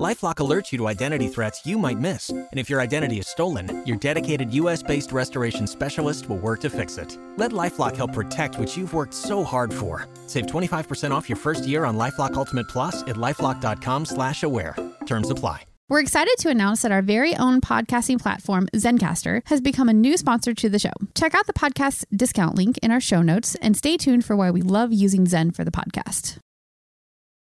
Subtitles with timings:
[0.00, 3.84] LifeLock alerts you to identity threats you might miss, and if your identity is stolen,
[3.86, 7.18] your dedicated U.S.-based restoration specialist will work to fix it.
[7.36, 10.08] Let LifeLock help protect what you've worked so hard for.
[10.26, 14.76] Save 25% off your first year on LifeLock Ultimate Plus at lifeLock.com/slash-aware.
[15.06, 15.62] Terms apply.
[15.88, 20.16] We're excited to announce that our very own podcasting platform, Zencastr, has become a new
[20.16, 20.92] sponsor to the show.
[21.14, 24.50] Check out the podcast discount link in our show notes and stay tuned for why
[24.50, 26.38] we love using Zen for the podcast.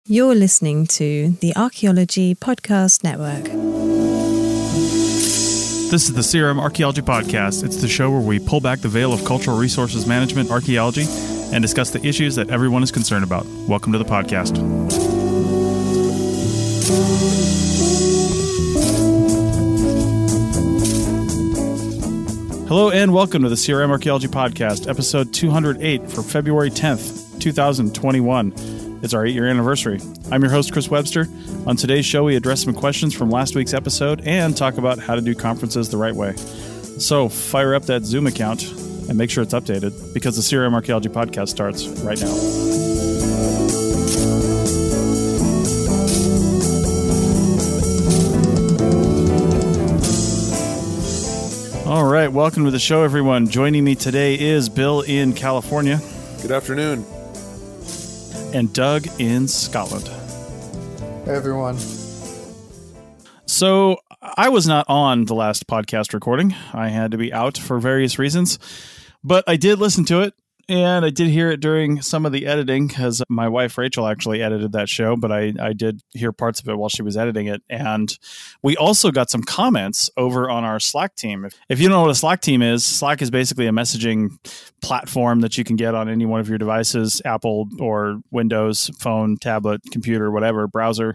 [0.08, 3.42] You're listening to the Archaeology Podcast Network.
[5.90, 7.64] This is the CRM Archaeology Podcast.
[7.64, 11.06] It's the show where we pull back the veil of cultural resources management, archaeology,
[11.52, 13.46] and discuss the issues that everyone is concerned about.
[13.66, 14.56] Welcome to the podcast.
[22.68, 28.85] Hello and welcome to the CRM Archaeology Podcast, episode 208 for February 10th, 2021.
[29.06, 30.00] It's our eight year anniversary.
[30.32, 31.28] I'm your host, Chris Webster.
[31.64, 35.14] On today's show, we address some questions from last week's episode and talk about how
[35.14, 36.34] to do conferences the right way.
[36.34, 38.64] So fire up that Zoom account
[39.08, 42.32] and make sure it's updated because the CRM Archaeology Podcast starts right now.
[51.88, 53.46] All right, welcome to the show, everyone.
[53.46, 56.00] Joining me today is Bill in California
[56.42, 57.04] Good afternoon.
[58.56, 60.08] And Doug in Scotland.
[61.26, 61.76] Hey, everyone.
[63.44, 66.54] So I was not on the last podcast recording.
[66.72, 68.58] I had to be out for various reasons,
[69.22, 70.32] but I did listen to it
[70.68, 74.42] and I did hear it during some of the editing because my wife Rachel actually
[74.42, 77.46] edited that show, but I, I did hear parts of it while she was editing
[77.46, 77.62] it.
[77.70, 78.16] And
[78.62, 81.44] we also got some comments over on our Slack team.
[81.44, 84.30] If, if you don't know what a Slack team is, Slack is basically a messaging
[84.82, 89.36] platform that you can get on any one of your devices, Apple or Windows, phone,
[89.36, 91.14] tablet, computer, whatever, browser,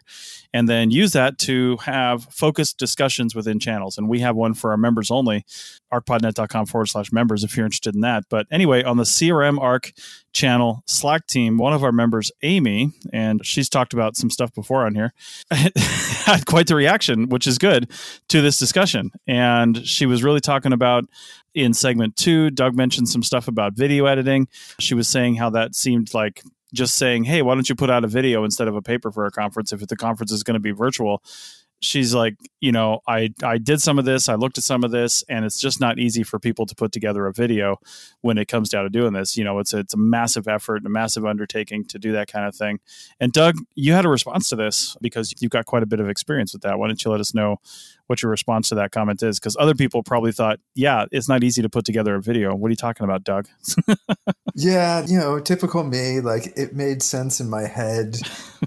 [0.53, 3.97] and then use that to have focused discussions within channels.
[3.97, 5.45] And we have one for our members only,
[5.94, 8.23] archpodnet.com forward slash members if you're interested in that.
[8.29, 9.91] But anyway, on the CRM Arc
[10.34, 14.85] channel Slack team, one of our members, Amy, and she's talked about some stuff before
[14.85, 15.13] on here,
[15.52, 17.91] had quite the reaction, which is good,
[18.29, 19.12] to this discussion.
[19.28, 21.06] And she was really talking about
[21.53, 24.47] in segment two, Doug mentioned some stuff about video editing.
[24.79, 26.41] She was saying how that seemed like
[26.73, 29.25] just saying, hey, why don't you put out a video instead of a paper for
[29.25, 31.22] a conference if the conference is going to be virtual?
[31.81, 34.91] She's like, you know, I, I did some of this, I looked at some of
[34.91, 37.77] this, and it's just not easy for people to put together a video
[38.21, 39.35] when it comes down to doing this.
[39.35, 42.45] You know, it's a, it's a massive effort, a massive undertaking to do that kind
[42.45, 42.79] of thing.
[43.19, 46.07] And Doug, you had a response to this because you've got quite a bit of
[46.07, 46.77] experience with that.
[46.77, 47.57] Why don't you let us know
[48.07, 49.39] what your response to that comment is?
[49.39, 52.53] Because other people probably thought, yeah, it's not easy to put together a video.
[52.53, 53.47] What are you talking about, Doug?
[54.55, 56.19] Yeah, you know, typical me.
[56.19, 58.17] Like it made sense in my head,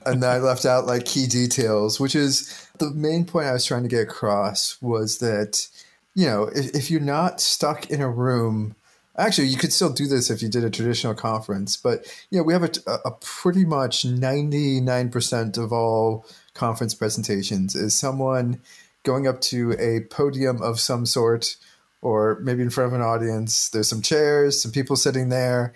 [0.06, 3.82] and I left out like key details, which is the main point I was trying
[3.82, 5.68] to get across was that,
[6.14, 8.74] you know, if, if you're not stuck in a room,
[9.16, 12.44] actually, you could still do this if you did a traditional conference, but you know,
[12.44, 12.70] we have a,
[13.04, 18.60] a pretty much 99% of all conference presentations is someone
[19.04, 21.56] going up to a podium of some sort
[22.00, 23.70] or maybe in front of an audience.
[23.70, 25.72] There's some chairs, some people sitting there,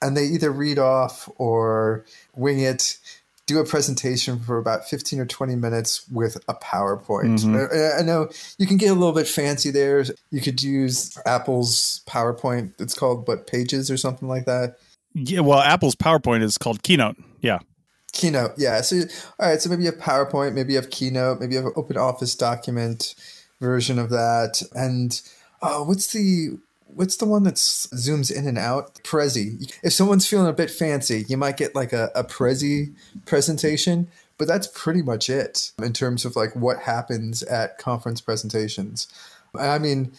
[0.00, 2.98] and they either read off or wing it,
[3.46, 7.40] do a presentation for about 15 or 20 minutes with a PowerPoint.
[7.40, 7.98] Mhm.
[7.98, 10.04] I, know you can get a little bit fancy there.
[10.30, 12.72] You could use Apple's PowerPoint.
[12.78, 14.78] It's called, what, Pages or something like that?
[15.14, 17.16] yeah, well, Apple's PowerPoint is called Keynote.
[17.40, 17.58] Yeah.
[18.12, 18.80] Keynote, yeah.
[18.82, 19.02] So,
[19.38, 19.60] all right.
[19.60, 22.34] So maybe you have PowerPoint, maybe you have Keynote, maybe you have an Open Office
[22.34, 23.14] document
[23.60, 25.20] version of that, and
[25.62, 26.58] oh, what's the
[26.94, 28.94] what's the one that zooms in and out?
[29.04, 29.72] Prezi.
[29.82, 32.94] If someone's feeling a bit fancy, you might get like a, a Prezi
[33.26, 34.08] presentation,
[34.38, 39.06] but that's pretty much it in terms of like what happens at conference presentations.
[39.58, 40.12] I mean,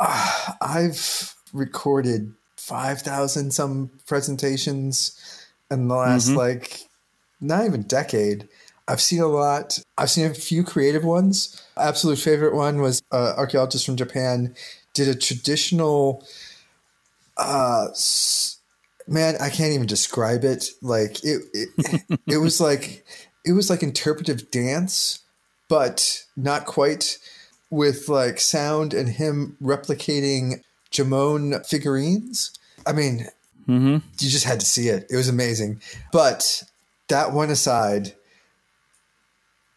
[0.00, 5.18] uh, I've recorded five thousand some presentations
[5.70, 6.36] in the last Mhm.
[6.36, 6.86] like
[7.40, 8.48] not even decade.
[8.88, 9.78] I've seen a lot.
[9.98, 11.60] I've seen a few creative ones.
[11.76, 14.54] Absolute favorite one was uh, archaeologist from Japan
[14.96, 16.24] did a traditional.
[17.36, 17.88] Uh,
[19.06, 20.70] man, I can't even describe it.
[20.82, 23.04] Like it, it, it was like
[23.44, 25.20] it was like interpretive dance,
[25.68, 27.18] but not quite
[27.70, 32.52] with like sound and him replicating Jomon figurines.
[32.86, 33.26] I mean,
[33.68, 33.94] Mm-hmm.
[34.20, 35.08] you just had to see it.
[35.10, 35.80] It was amazing.
[36.12, 36.62] But
[37.08, 38.12] that one aside,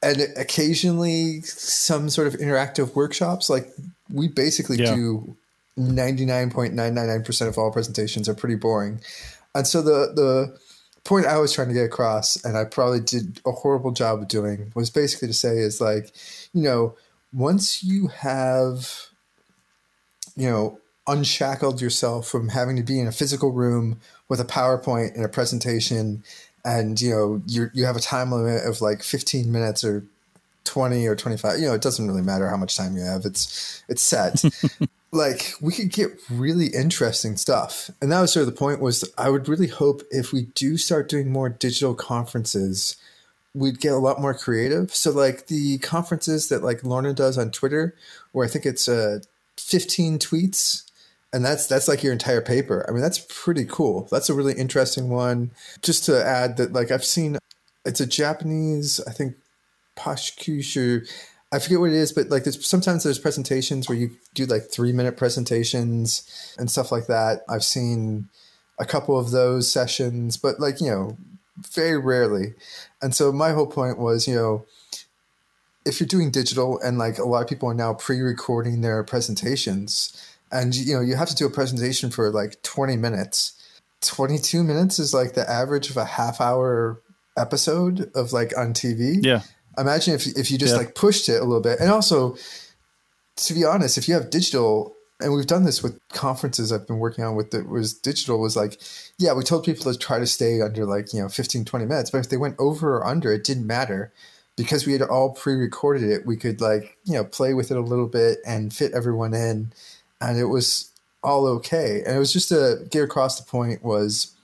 [0.03, 3.49] and occasionally some sort of interactive workshops.
[3.49, 3.67] Like
[4.11, 4.95] we basically Yeah.
[4.95, 5.35] do
[5.77, 8.99] 99.999% of all presentations are pretty boring.
[9.55, 10.57] And so the, the
[11.03, 14.27] point I was trying to get across, and I probably did a horrible job of
[14.27, 16.11] doing, was basically to say is like,
[16.53, 16.95] you know,
[17.33, 19.07] once you have,
[20.35, 25.15] you know, unshackled yourself from having to be in a physical room with a PowerPoint
[25.15, 26.23] and a presentation,
[26.65, 30.03] and you know, you you have a time limit of like 15 minutes or
[30.69, 33.83] 20 or 25 you know it doesn't really matter how much time you have it's
[33.89, 34.43] it's set.
[35.11, 37.89] Like we could get really interesting stuff.
[37.99, 40.77] And that was sort of the point was i would really hope if we do
[40.77, 42.95] start doing more digital conferences
[43.55, 44.93] we'd get a lot more creative.
[44.93, 47.95] So like the conferences that like lorna does on twitter
[48.33, 49.21] where i think it's uh
[49.57, 50.83] 15 tweets
[51.33, 52.85] and that's that's like your entire paper.
[52.87, 54.07] I mean that's pretty cool.
[54.11, 55.49] That's a really interesting one.
[55.81, 57.39] Just to add that like i've seen
[57.85, 59.35] it's a japanese i think
[59.99, 61.09] PechaKucha.
[61.51, 64.69] I forget what it is, but like there's sometimes there's presentations where you do like
[64.69, 67.41] three minute presentations and stuff like that.
[67.49, 68.29] I've seen
[68.79, 71.17] a couple of those sessions, but like, you know,
[71.57, 72.53] very rarely.
[73.01, 74.65] And so my whole point was, you know,
[75.85, 80.15] if you're doing digital and like a lot of people are now pre-recording their presentations
[80.51, 83.53] and you know, you have to do a presentation for like 20 minutes.
[84.01, 87.01] 22 minutes is like the average of a half hour
[87.37, 89.41] episode of like on TV Yeah.
[89.79, 90.79] Imagine if if you just Yeah.
[90.79, 91.79] like pushed it a little bit.
[91.79, 92.35] And also
[93.37, 96.99] to be honest if you have digital and we've done this with conferences i've been
[96.99, 98.81] working on with that was digital was like
[99.17, 102.09] yeah we told people to try to stay under like you know 15 20 minutes.
[102.11, 104.11] But if they went over or under it didn't matter.
[104.57, 107.81] Because we had all pre-recorded it we could like you know play with it a
[107.81, 109.71] little bit and fit everyone in.
[110.19, 110.89] And it was
[111.23, 112.03] all okay.
[112.05, 114.35] And it was just to get across the point was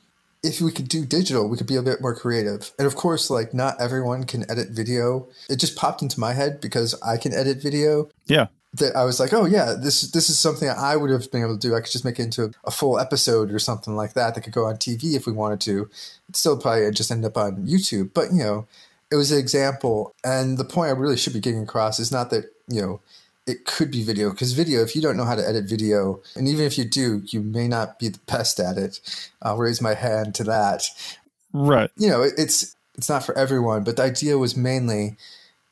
[0.46, 2.72] if we could do digital, we could be a bit more creative.
[2.78, 5.28] And of course, like not everyone can edit video.
[5.50, 8.48] It just popped into my head because I can edit video Yeah.
[8.76, 11.58] that I was like, oh yeah, this this is something I would have been able
[11.58, 11.76] to do.
[11.76, 14.54] I could just make it into a full episode or something like that that could
[14.54, 15.90] go on TV if we wanted to.
[16.30, 18.68] It still probably just end up on YouTube, but you know,
[19.12, 20.14] it was an example.
[20.24, 23.02] And the point I really should be getting across is not that you know
[23.48, 26.48] it could be video because video if you don't know how to edit video and
[26.48, 29.00] even if you do you may not be the best at it
[29.44, 30.84] i'll raise my hand to that
[31.54, 31.90] Right.
[31.96, 35.16] you know, it- it's it's not for everyone, but the idea was mainly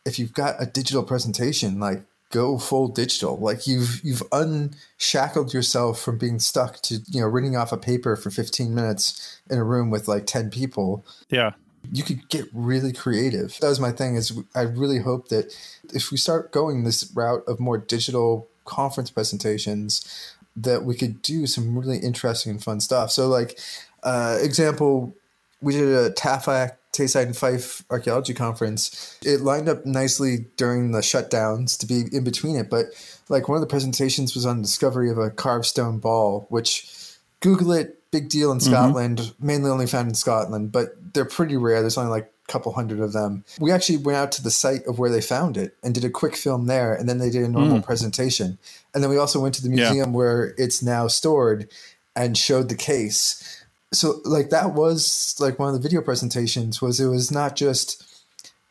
[0.06, 3.38] if you've got a digital presentation, like go full digital.
[3.38, 8.16] Like you've you've unshackled yourself from being stuck to, you know, reading off a paper
[8.16, 11.06] for 15 minutes in a room with like 10 people.
[11.30, 11.52] Yeah.
[11.92, 13.58] You could get really creative.
[13.60, 15.56] That was my thing is I really hope that
[15.94, 21.46] if we start going this route of more digital conference presentations, that we could do
[21.48, 23.12] some really interesting and fun stuff.
[23.12, 23.60] So like
[24.04, 25.14] uh, example,
[25.62, 29.18] we did a TAFAC, Tayside and Fife Archaeology Conference.
[29.24, 32.88] It lined up nicely during the shutdowns to be in between it, but
[33.30, 37.72] like one of the presentations was on discovery of a carved stone ball, which Google
[37.72, 41.82] it, big deal in Scotland, mainly only found in Scotland, but they're pretty rare.
[41.82, 43.44] There's only like a couple hundred of them.
[43.60, 46.10] We actually went out to the site of where they found it and did a
[46.10, 48.58] quick film there, and then they did a normal presentation.
[48.94, 49.90] And then we also went to the Yeah.
[49.92, 51.70] museum where it's now stored
[52.16, 53.60] and showed the case
[53.92, 58.04] so like that was like one of the video presentations was it was not just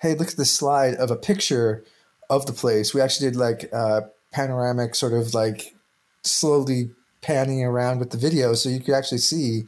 [0.00, 1.82] hey look at this slide of a picture
[2.30, 4.00] of the place we actually did like uh
[4.32, 5.74] panoramic sort of like
[6.22, 6.90] slowly
[7.20, 9.64] panning around with the video so you could actually see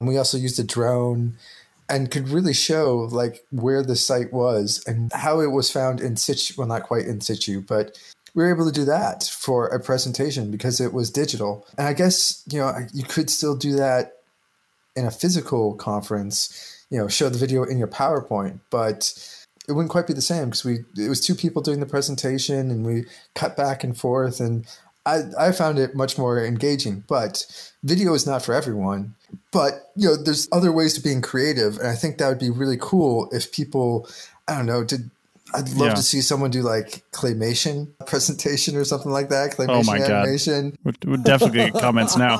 [0.00, 1.36] and we also used a drone
[1.88, 6.16] and could really show like where the site was and how it was found in
[6.16, 7.98] situ well not quite in situ but
[8.34, 11.66] we were able to do that for a presentation because it was digital.
[11.78, 14.16] And i guess you know you could still do that
[14.96, 19.12] in a physical conference, you know, show the video in your PowerPoint, but
[19.68, 22.70] it wouldn't quite be the same because we it was two people doing the presentation
[22.70, 24.66] and we cut back and forth and
[25.06, 27.04] I, I found it much more engaging.
[27.06, 27.46] But
[27.82, 29.14] video is not for everyone.
[29.52, 32.50] But you know, there's other ways to being creative, and I think that would be
[32.50, 34.08] really cool if people,
[34.46, 35.10] I don't know, did
[35.56, 35.94] I'd love Yeah.
[35.94, 39.52] to see someone do like claymation presentation or something like that.
[39.56, 40.10] Claymation Oh my God.
[40.10, 42.36] animation Would, would definitely get comments now.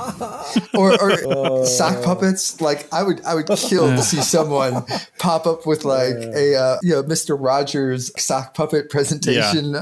[0.75, 2.61] or, or sock puppets.
[2.61, 4.85] Like I would, I would kill to see someone
[5.19, 9.77] pop up with like a uh, you know Mister Rogers sock puppet presentation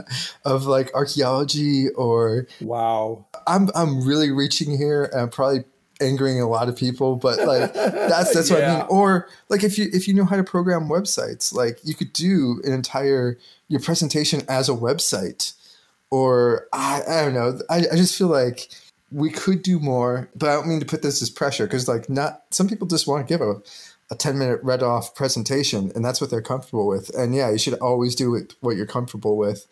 [0.44, 1.88] of like archaeology.
[1.90, 3.26] Or Wow.
[3.46, 5.64] I'm I'm really reaching here, and I'm probably
[6.00, 8.86] angering a lot of people, but like that's that's what I mean.
[8.90, 12.60] Or like if you if you know how to program websites, like you could do
[12.64, 15.54] an entire your presentation as a website.
[16.10, 17.58] Or I, I don't know.
[17.68, 18.68] I, I just feel like
[19.10, 22.08] we could do more, but I don't mean to put this as pressure because like
[22.08, 23.62] not some people just want to give a, a
[24.10, 27.14] a 10 minute read off presentation and that's what they're comfortable with.
[27.16, 29.66] And yeah, you should always do it, what you're comfortable with.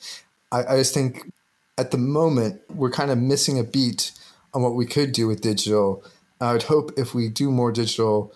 [0.51, 1.33] I, I just think
[1.79, 4.13] at the moment we're kind of missing a beat
[4.55, 6.05] on what we could do with digital.
[6.41, 8.35] I would hope if we do more digital,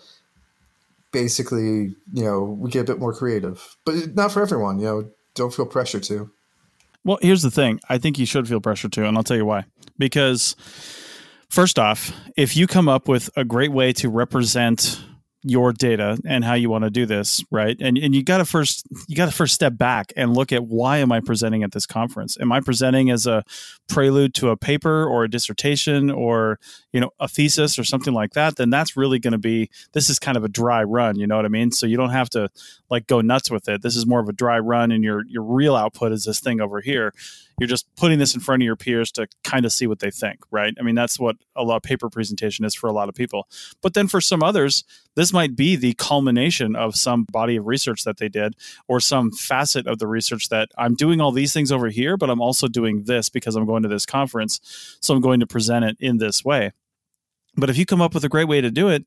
[1.11, 5.11] basically, you know, we get a bit more creative, but not for everyone, you know,
[5.35, 6.31] don't feel pressure to.
[7.03, 7.79] Well, here's the thing.
[7.89, 9.65] I think you should feel pressure to, and I'll tell you why.
[9.97, 10.55] Because
[11.49, 15.01] first off, if you come up with a great way to represent
[15.49, 17.77] your data and how you want to do this right?
[17.79, 20.65] And and you got to first you got to first step back and look at
[20.65, 22.37] why am i presenting at this conference?
[22.39, 23.43] Am i presenting as a
[23.87, 26.59] prelude to a paper or a dissertation or
[26.91, 28.55] you know a thesis or something like that?
[28.55, 31.35] Then that's really going to be this is kind of a dry run you know
[31.35, 31.71] what i mean?
[31.71, 32.49] So you don't have to
[32.89, 33.81] like go nuts with it.
[33.81, 36.61] This is more of a dry run and your your real output is this thing
[36.61, 37.13] over here
[37.59, 40.11] you're just putting this in front of your peers to kind of see what they
[40.11, 40.75] think, right?
[40.79, 43.47] I mean, that's what a lot of paper presentation is for a lot of people.
[43.81, 44.83] But then for some others,
[45.15, 48.55] this might be the culmination of some body of research that they did
[48.87, 52.29] or some facet of the research that I'm doing all these things over here, but
[52.29, 54.59] I'm also doing this because I'm going to this conference.
[55.01, 56.73] So I'm going to present it in this way.
[57.55, 59.05] But if you come up with a great way to do it,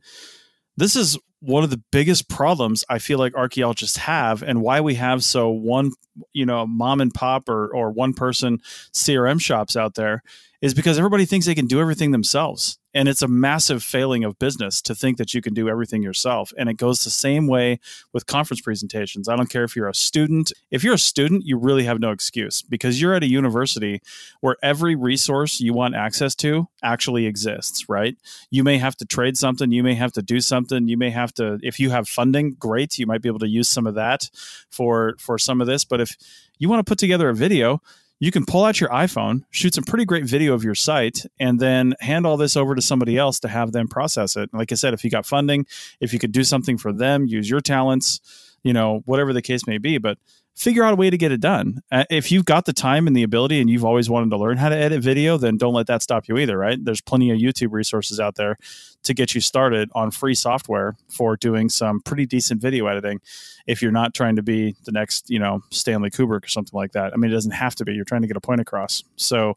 [0.76, 4.94] this is one of the biggest problems I feel like archaeologists have and why we
[4.96, 5.92] have so one,
[6.32, 8.58] you know, mom and pop or, or one person
[8.92, 10.22] CRM shops out there
[10.60, 12.78] is because everybody thinks they can do everything themselves.
[12.92, 16.52] And it's a massive failing of business to think that you can do everything yourself.
[16.58, 17.78] And it goes the same way
[18.12, 19.28] with conference presentations.
[19.28, 20.52] I don't care if you're a student.
[20.72, 24.02] If you're a student, you really have no excuse because you're at a university
[24.40, 28.16] where every resource you want access to actually exists, right?
[28.50, 31.32] You may have to trade something, you may have to do something, you may have
[31.34, 34.28] to if you have funding, great, you might be able to use some of that
[34.68, 36.16] for for some of this, but if
[36.58, 37.80] you want to put together a video,
[38.20, 41.58] you can pull out your iPhone, shoot some pretty great video of your site, and
[41.58, 44.50] then hand all this over to somebody else to have them process it.
[44.52, 45.66] Like I said, if you got funding,
[46.00, 48.20] if you could do something for them, use your talents,
[48.62, 49.96] you know, whatever the case may be.
[49.96, 50.18] But
[50.54, 51.80] figure out a way to get it done.
[51.90, 54.56] Uh, if you've got the time and the ability and you've always wanted to learn
[54.58, 56.84] how to edit video, then don't let that stop you either, right?
[56.84, 58.56] There's plenty of YouTube resources out there
[59.04, 63.20] to get you started on free software for doing some pretty decent video editing
[63.66, 66.92] if you're not trying to be the next, you know, Stanley Kubrick or something like
[66.92, 67.12] that.
[67.12, 67.94] I mean, it doesn't have to be.
[67.94, 69.02] You're trying to get a point across.
[69.16, 69.56] So,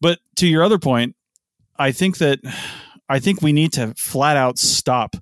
[0.00, 1.14] but to your other point,
[1.78, 2.40] I think that
[3.08, 5.14] I think we need to flat out stop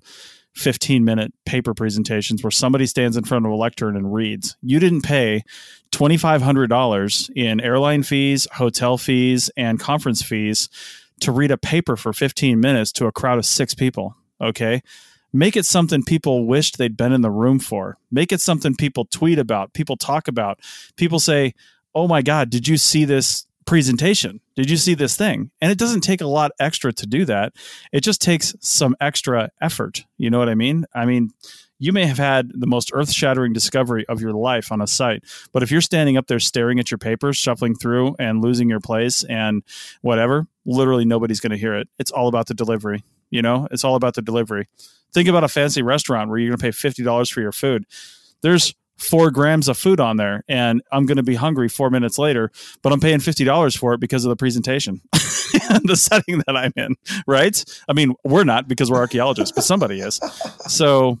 [0.55, 4.55] 15 minute paper presentations where somebody stands in front of a lectern and reads.
[4.61, 5.43] You didn't pay
[5.91, 10.69] $2,500 in airline fees, hotel fees, and conference fees
[11.21, 14.15] to read a paper for 15 minutes to a crowd of six people.
[14.39, 14.81] Okay.
[15.31, 17.97] Make it something people wished they'd been in the room for.
[18.11, 20.59] Make it something people tweet about, people talk about.
[20.95, 21.55] People say,
[21.95, 24.39] Oh my God, did you see this presentation.
[24.55, 25.51] Did you see this thing?
[25.61, 27.53] And it doesn't take a lot extra to do that.
[27.91, 30.03] It just takes some extra effort.
[30.17, 30.85] You know what I mean?
[30.93, 31.31] I mean,
[31.79, 35.23] you may have had the most earth shattering discovery of your life on a site.
[35.51, 38.79] But if you're standing up there staring at your papers, shuffling through and losing your
[38.79, 39.63] place and
[40.01, 41.89] whatever, literally nobody's going to hear it.
[41.99, 43.03] It's all about the delivery.
[43.31, 44.67] You know, it's all about the delivery.
[45.13, 47.85] Think about a fancy restaurant where you're going to pay $50 for your food.
[48.41, 52.17] There's four grams of food on there and I'm going to be hungry four minutes
[52.17, 55.01] later, but I'm paying $50 for it because of the presentation
[55.69, 56.95] and the setting that I'm in.
[57.27, 57.63] Right.
[57.87, 60.19] I mean, we're not because we're archaeologists, but somebody is.
[60.67, 61.19] So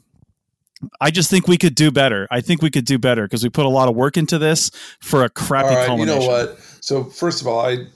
[1.01, 2.27] I just think we could do better.
[2.31, 4.71] I think we could do better because we put a lot of work into this
[4.99, 6.59] for a crappy all right, You know what?
[6.81, 7.87] So first of all, I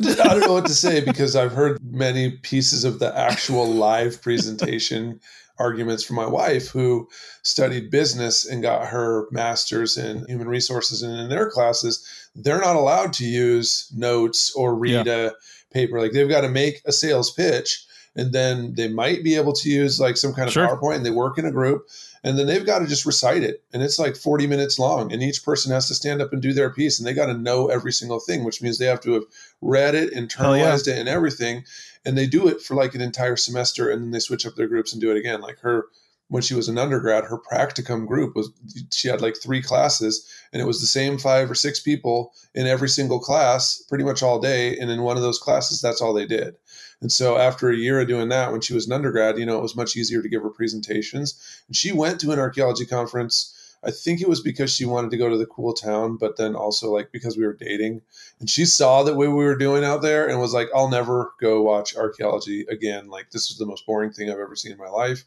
[0.00, 4.22] I don't know what to say because I've heard many pieces of the actual live
[4.22, 5.20] presentation
[5.58, 7.08] arguments from my wife who
[7.42, 12.76] studied business and got her master's in human resources and in their classes they're not
[12.76, 15.28] allowed to use notes or read yeah.
[15.28, 15.30] a
[15.72, 17.84] paper like they've got to make a sales pitch
[18.16, 20.66] and then they might be able to use like some kind of sure.
[20.66, 21.86] powerpoint and they work in a group
[22.24, 25.22] and then they've got to just recite it and it's like 40 minutes long and
[25.22, 27.68] each person has to stand up and do their piece and they got to know
[27.68, 29.24] every single thing which means they have to have
[29.60, 30.94] read it internalized yeah.
[30.94, 31.64] it and everything
[32.04, 34.68] and they do it for like an entire semester and then they switch up their
[34.68, 35.40] groups and do it again.
[35.40, 35.86] Like her
[36.28, 38.50] when she was an undergrad her practicum group was
[38.92, 42.66] she had like three classes and it was the same five or six people in
[42.66, 46.12] every single class pretty much all day and in one of those classes that's all
[46.12, 46.54] they did.
[47.00, 49.58] And so after a year of doing that when she was an undergrad you know
[49.58, 51.62] it was much easier to give her presentations.
[51.66, 55.16] And she went to an archaeology conference I think it was because she wanted to
[55.16, 58.02] go to the cool town, but then also like because we were dating.
[58.40, 61.32] And she saw that what we were doing out there and was like, I'll never
[61.40, 63.08] go watch archaeology again.
[63.08, 65.24] Like this was the most boring thing I've ever seen in my life.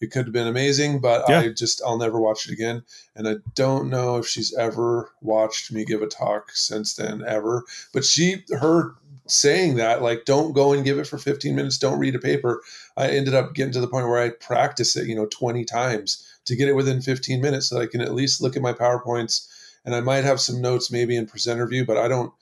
[0.00, 1.40] It could have been amazing, but yeah.
[1.40, 2.82] I just I'll never watch it again.
[3.14, 7.64] And I don't know if she's ever watched me give a talk since then ever.
[7.92, 8.94] But she her
[9.30, 12.62] saying that, like, don't go and give it for 15 minutes, don't read a paper,
[12.96, 16.26] I ended up getting to the point where I practice it, you know, 20 times
[16.46, 19.48] to get it within 15 minutes so I can at least look at my PowerPoints
[19.84, 22.32] and I might have some notes maybe in presenter view, but I don't,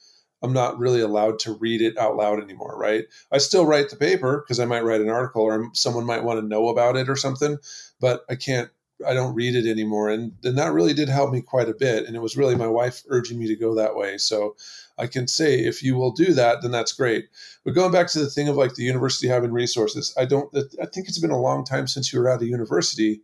[0.43, 3.05] I'm not really allowed to read it out loud anymore, right?
[3.33, 6.41] I still write the paper because I might write an article or someone might want
[6.41, 7.59] to know about it or something,
[8.01, 8.71] but I can't
[9.07, 10.09] I don't read it anymore.
[10.09, 12.07] And, and that really did help me quite a bit.
[12.07, 14.19] And it was really my wife urging me to go that way.
[14.19, 14.57] So
[14.99, 17.29] I can say if you will do that, then that's great.
[17.65, 20.87] But going back to the thing of like the university having resources, I don't, I
[20.87, 23.21] think it's been a long time since you were at a university,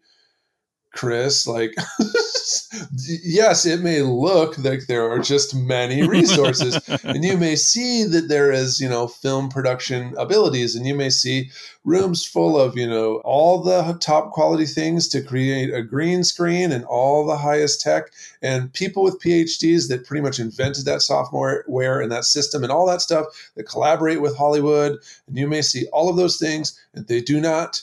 [0.95, 1.47] Chris.
[1.47, 1.75] Like,
[3.07, 8.29] yes, it may look like there are just many resources, and you may see that
[8.29, 11.51] there is, you know, film production abilities, and you may see
[11.85, 16.73] rooms full of, you know, all the top quality things to create a green screen
[16.73, 22.01] and all the highest tech, and people with PhDs that pretty much invented that software
[22.01, 25.87] and that system and all that stuff that collaborate with Hollywood, and you may see
[25.93, 27.83] all of those things, and they do not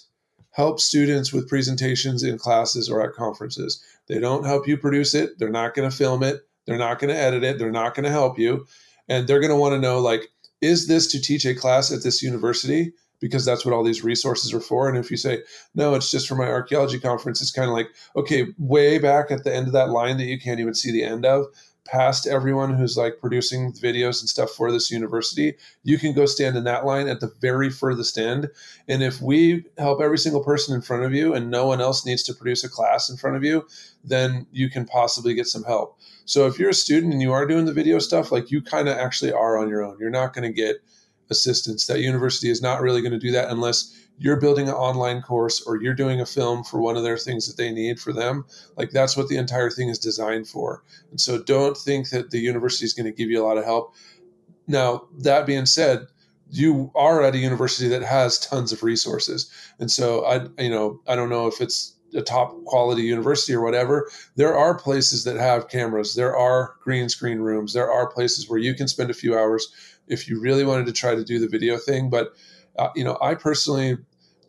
[0.52, 3.84] help students with presentations in classes or at conferences.
[4.08, 5.40] They don't help you produce it.
[5.40, 6.42] They're not going to film it.
[6.66, 7.58] They're not going to edit it.
[7.58, 8.66] They're not going to help you.
[9.08, 10.30] And they're going to want to know like,
[10.62, 12.94] is this to teach a class at this university?
[13.20, 14.90] Because that's what all these resources are for.
[14.90, 15.44] And if you say,
[15.76, 19.44] no, it's just for my archaeology conference, it's kind of like, okay, way back at
[19.44, 21.46] the end of that line that you can't even see the end of,
[21.92, 26.56] past everyone who's like producing videos and stuff for this university, you can go stand
[26.56, 28.50] in that line at the very furthest end.
[28.88, 32.06] And if we help every single person in front of you and no one else
[32.06, 33.68] needs to produce a class in front of you,
[34.06, 36.00] then you can possibly get some help.
[36.24, 38.88] So if you're a student and you are doing the video stuff, like you kind
[38.88, 39.98] of actually are on your own.
[40.00, 40.78] You're not going to get
[41.30, 41.88] assistance.
[41.88, 45.62] That university is not really going to do that unless you're building an online course
[45.62, 48.46] or you're doing a film for one of their things that they need for them
[48.78, 50.84] like that's what the entire thing is designed for.
[51.10, 53.66] And so don't think that the university is going to give you a lot of
[53.66, 53.94] help.
[54.68, 56.08] Now that being said
[56.50, 59.50] you are at a university that has tons of resources.
[59.80, 63.62] And so i you know i don't know if it's a top quality university or
[63.62, 64.10] whatever.
[64.36, 66.16] There are places that have cameras.
[66.16, 67.74] There are green screen rooms.
[67.74, 69.74] There are places where you can spend a few hours
[70.08, 72.10] if you really wanted to try to do the video thing.
[72.10, 72.34] But
[72.78, 73.98] uh, you know i personally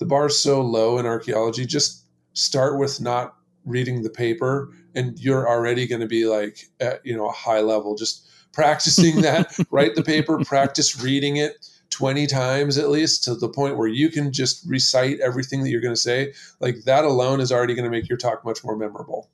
[0.02, 1.64] the bar is so low in archaeology.
[1.64, 7.04] Just start with not reading the paper, and you're already going to be like at
[7.06, 7.94] you know a high level.
[7.94, 11.68] Just practicing that, write the paper, practice reading it.
[11.90, 15.78] 20 times at least to the point where you can just recite everything that you're
[15.78, 18.74] going to say like that alone is already going to make your talk much more
[18.74, 19.28] memorable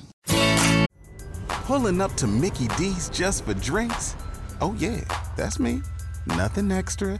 [1.48, 4.16] Pulling up to Mickey D's just for drinks?
[4.62, 5.02] Oh, yeah,
[5.36, 5.82] that's me.
[6.26, 7.20] Nothing extra,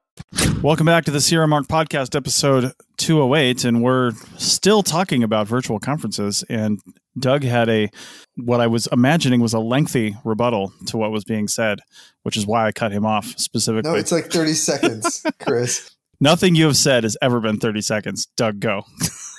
[0.61, 3.65] Welcome back to the CRM Arch Podcast, episode 208.
[3.65, 6.43] And we're still talking about virtual conferences.
[6.49, 6.79] And
[7.17, 7.89] Doug had a,
[8.35, 11.79] what I was imagining was a lengthy rebuttal to what was being said,
[12.23, 13.91] which is why I cut him off specifically.
[13.91, 15.89] No, it's like 30 seconds, Chris.
[16.19, 18.27] Nothing you have said has ever been 30 seconds.
[18.37, 18.83] Doug, go.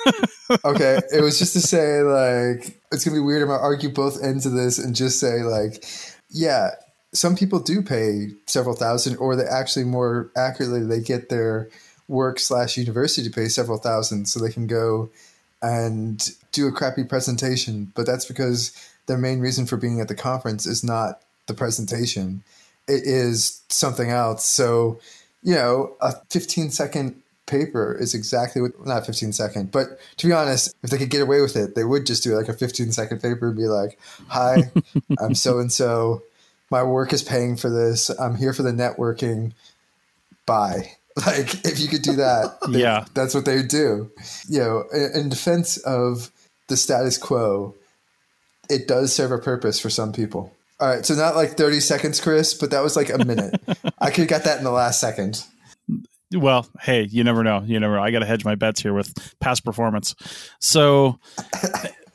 [0.64, 1.00] okay.
[1.12, 3.42] It was just to say, like, it's going to be weird.
[3.42, 5.84] I'm going to argue both ends of this and just say, like,
[6.30, 6.70] yeah,
[7.12, 11.68] some people do pay several thousand, or they actually more accurately they get their
[12.08, 15.10] work slash university to pay several thousand so they can go
[15.60, 17.92] and do a crappy presentation.
[17.94, 18.72] But that's because
[19.06, 22.42] their main reason for being at the conference is not the presentation;
[22.88, 24.44] it is something else.
[24.44, 24.98] So,
[25.42, 30.32] you know, a 15 second paper is exactly what not 15 second but to be
[30.32, 32.92] honest if they could get away with it they would just do like a 15
[32.92, 33.98] second paper and be like
[34.28, 34.70] hi
[35.18, 36.22] i'm so and so
[36.72, 38.08] my work is paying for this.
[38.08, 39.52] I'm here for the networking.
[40.46, 40.92] Bye.
[41.26, 43.04] Like if you could do that they, yeah.
[43.12, 44.10] that's what they would do.
[44.48, 46.30] You know in, in defense of
[46.68, 47.74] the status quo
[48.70, 50.56] it does serve a purpose for some people.
[50.80, 53.60] All right so not like 30 seconds chris but that was like a minute.
[53.98, 55.44] I could have got that in the last second.
[56.32, 57.62] Well, hey, you never know.
[57.62, 58.02] You never know.
[58.02, 60.14] I got to hedge my bets here with past performance.
[60.60, 61.20] So,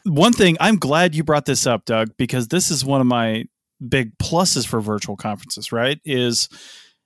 [0.05, 3.45] one thing I'm glad you brought this up, Doug, because this is one of my
[3.87, 5.99] big pluses for virtual conferences, right?
[6.05, 6.49] Is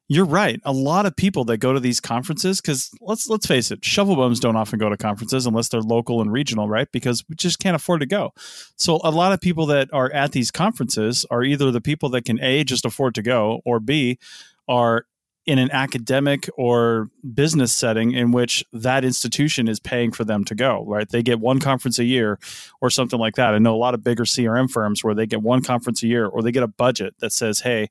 [0.08, 0.60] you're right.
[0.66, 4.18] A lot of people that go to these conferences, because let's let's face it, shovel
[4.18, 6.92] bums don't often go to conferences unless they're local and regional, right?
[6.92, 8.34] Because we just can't afford to go.
[8.76, 12.26] So a lot of people that are at these conferences are either the people that
[12.26, 14.20] can a just afford to go, or b
[14.68, 15.06] are
[15.46, 20.54] in an academic or business setting in which that institution is paying for them to
[20.54, 21.10] go, right?
[21.10, 22.40] They get one conference a year
[22.80, 23.56] or something like that.
[23.56, 26.28] I know a lot of bigger CRM firms where they get one conference a year
[26.28, 27.90] or they get a budget that says, hey,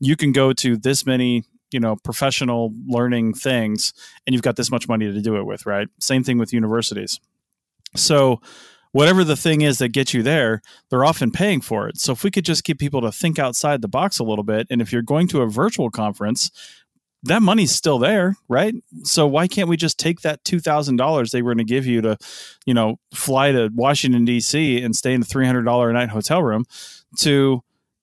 [0.00, 3.92] you can go to this many you know professional learning things
[4.24, 7.18] and you've got this much money to do it with right same thing with universities
[7.96, 8.40] so
[8.96, 11.98] whatever the thing is that gets you there, they're often paying for it.
[11.98, 14.66] So if we could just get people to think outside the box a little bit,
[14.70, 16.50] and if you're going to a virtual conference,
[17.26, 18.74] that money's still there, right?
[19.04, 21.86] So why can't we just take that two thousand dollars they were going to give
[21.86, 22.16] you to,
[22.64, 24.82] you know, fly to Washington D.C.
[24.82, 26.64] and stay in a three hundred dollar a night hotel room
[27.18, 27.62] to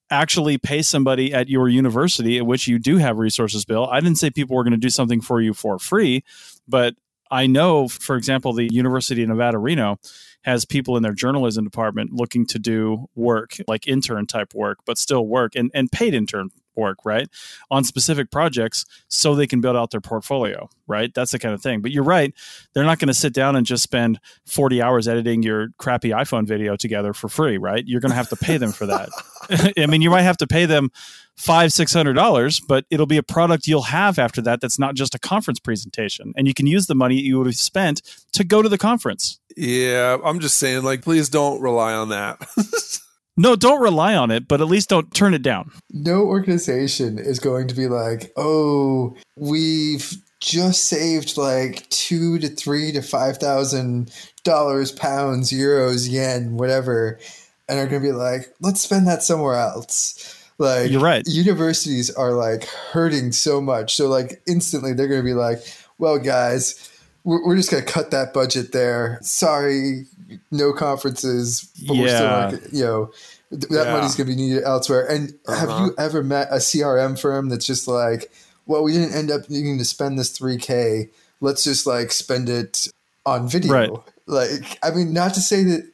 [0.09, 3.87] actually pay somebody at your university at which you do have resources bill.
[3.87, 6.23] I didn't say people were going to do something for you for free,
[6.67, 6.95] but
[7.31, 9.97] I know, for example, the University of Nevada, Reno
[10.43, 14.99] has people in their journalism department looking to do work, like intern type work, but
[14.99, 17.27] still work and, and paid intern work, right?
[17.71, 21.13] On specific projects so they can build out their portfolio, right?
[21.13, 21.81] That's the kind of thing.
[21.81, 22.33] But you're right.
[22.73, 26.47] They're not going to sit down and just spend 40 hours editing your crappy iPhone
[26.47, 27.83] video together for free, right?
[27.85, 29.09] You're going to have to pay them for that.
[29.77, 30.91] I mean, you might have to pay them
[31.35, 34.95] five, six hundred dollars, but it'll be a product you'll have after that that's not
[34.95, 36.33] just a conference presentation.
[36.37, 38.01] And you can use the money you would have spent
[38.33, 39.39] to go to the conference.
[39.55, 42.39] Yeah, I'm just saying, like, please don't rely on that.
[43.35, 45.71] No, don't rely on it, but at least don't turn it down.
[45.91, 52.91] No organization is going to be like, oh, we've just saved like two to three
[52.91, 54.11] to five thousand
[54.43, 57.19] dollars, pounds, euros, yen, whatever,
[57.67, 60.39] and are going to be like, let's spend that somewhere else.
[60.59, 61.23] Like, you're right.
[61.25, 65.59] Universities are like hurting so much, so like instantly they're going to be like,
[65.97, 66.91] well, guys,
[67.23, 69.19] we're, we're just going to cut that budget there.
[69.21, 70.05] Sorry,
[70.51, 72.01] no conferences, but Yeah.
[72.01, 72.07] we're
[72.49, 73.11] still like, you know,
[73.51, 73.91] that Yeah.
[73.93, 75.05] money's going to be needed elsewhere.
[75.09, 75.85] And have Uh-huh.
[75.85, 78.31] you ever met a CRM firm that's just like,
[78.65, 81.09] well, we didn't end up needing to spend this 3K.
[81.41, 82.87] Let's just like spend it
[83.25, 83.71] on video.
[83.73, 83.91] Right.
[84.25, 85.85] Like, I mean, not to say that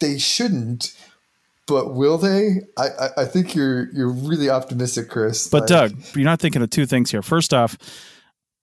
[0.00, 0.92] they shouldn't,
[1.66, 2.62] but will they?
[2.76, 5.46] I, I, I think you're you're really optimistic, Chris.
[5.48, 7.22] But Like, Doug, you're not thinking of two things here.
[7.22, 7.78] First off,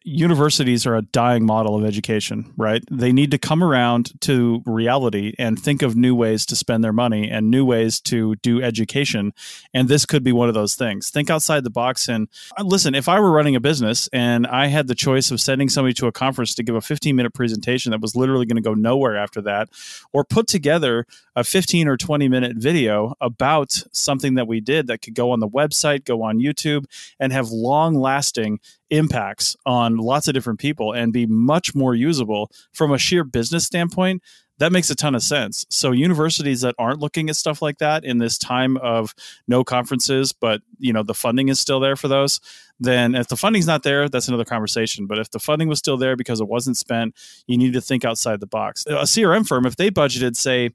[0.08, 2.82] universities are a dying model of education, right?
[2.90, 6.94] They need to come around to reality and think of new ways to spend their
[6.94, 9.34] money and new ways to do education.
[9.74, 11.10] And this could be one of those things.
[11.10, 12.08] Think outside the box.
[12.08, 15.42] And uh, listen, if I were running a business and I had the choice of
[15.42, 18.56] sending somebody to a conference to give a 15 minute presentation that was literally going
[18.56, 19.68] to go nowhere after that,
[20.14, 21.06] or put together
[21.38, 25.40] a 15 or 20 minute video about something that we did that could go on
[25.40, 26.86] the website, go on YouTube,
[27.20, 32.50] and have long lasting impacts on lots of different people and be much more usable
[32.74, 34.24] from a sheer business standpoint
[34.60, 38.04] that makes a ton of sense so universities that aren't looking at stuff like that
[38.04, 39.14] in this time of
[39.48, 42.40] no conferences but you know the funding is still there for those
[42.80, 45.98] then if the funding's not there that's another conversation but if the funding was still
[45.98, 47.14] there because it wasn't spent
[47.48, 50.72] you need to think outside the box a crm firm if they budgeted say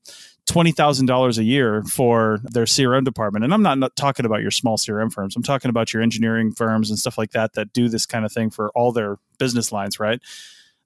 [0.47, 3.45] $20,000 a year for their CRM department.
[3.45, 5.37] And I'm not, not talking about your small CRM firms.
[5.37, 8.33] I'm talking about your engineering firms and stuff like that that do this kind of
[8.33, 10.21] thing for all their business lines, right?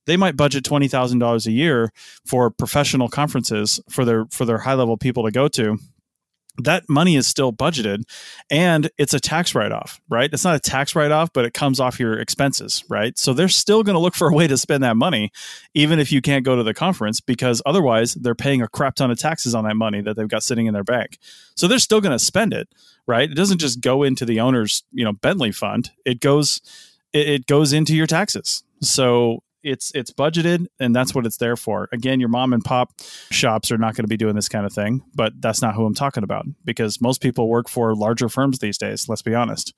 [0.07, 1.93] They might budget $20,000 a year
[2.25, 5.79] for professional conferences for their for their high-level people to go to.
[6.63, 8.03] that money is still budgeted
[8.51, 10.31] and it's a tax write off, right?
[10.33, 13.19] It's not a tax write off, but it comes off your expenses, right?
[13.19, 15.31] So they're still going to look for a way to spend that money,
[15.75, 19.11] even if you can't go to the conference, because otherwise they're paying a crap ton
[19.11, 21.19] of taxes on that money that they've got sitting in their bank.
[21.57, 22.69] So they're still going to spend it,
[23.07, 23.31] right?
[23.31, 25.91] It doesn't just go into the owner's, you know, Bentley fund.
[26.05, 26.61] It goes,
[27.13, 28.63] it, it goes into your taxes.
[28.81, 31.89] So it's it's budgeted and that's what it's there for.
[31.93, 32.93] Again, your mom and pop
[33.31, 35.85] shops are not going to be doing this kind of thing, but that's not who
[35.85, 39.75] I'm talking about because most people work for larger firms these days, let's be honest.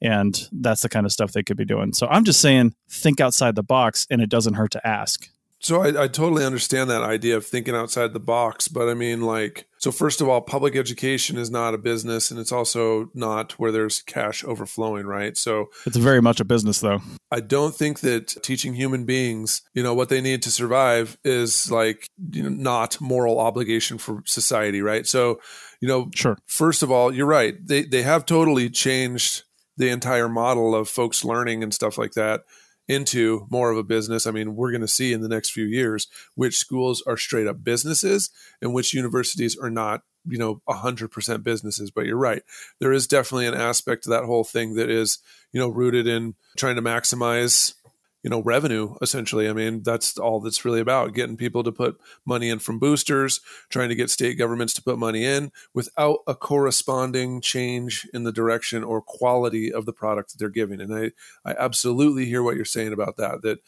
[0.00, 1.92] And that's the kind of stuff they could be doing.
[1.92, 5.28] So I'm just saying think outside the box and it doesn't hurt to ask.
[5.62, 9.20] So I, I, totally understand that idea of thinking outside the box, but I mean,
[9.22, 13.52] like, so first of all, public education is not a business, and it's also not
[13.60, 15.36] where there's cash overflowing, right?
[15.36, 17.00] So it's very much a business, though.
[17.30, 21.70] I don't think that teaching human beings, you know, what they need to survive is
[21.70, 25.06] like you know, not moral obligation for society, right?
[25.06, 25.40] So,
[25.80, 26.38] you know, sure.
[26.46, 29.44] First of all, you're right; they they have totally changed
[29.76, 32.42] the entire model of folks learning and stuff like that
[32.88, 34.26] into more of a business.
[34.26, 37.46] I mean, we're going to see in the next few years which schools are straight
[37.46, 41.90] up businesses and which universities are not, you know, 100% businesses.
[41.90, 42.42] But you're right.
[42.80, 45.18] There is definitely an aspect to that whole thing that is,
[45.52, 47.74] you know, rooted in trying to maximize
[48.22, 49.48] you know revenue essentially.
[49.48, 53.40] I mean that's all that's really about getting people to put money in from boosters
[53.68, 58.32] trying to get state governments to put money in without a corresponding change in the
[58.32, 60.80] direction or quality of the product that they're giving.
[60.80, 61.10] And i
[61.44, 63.58] i absolutely hear what you're saying about that that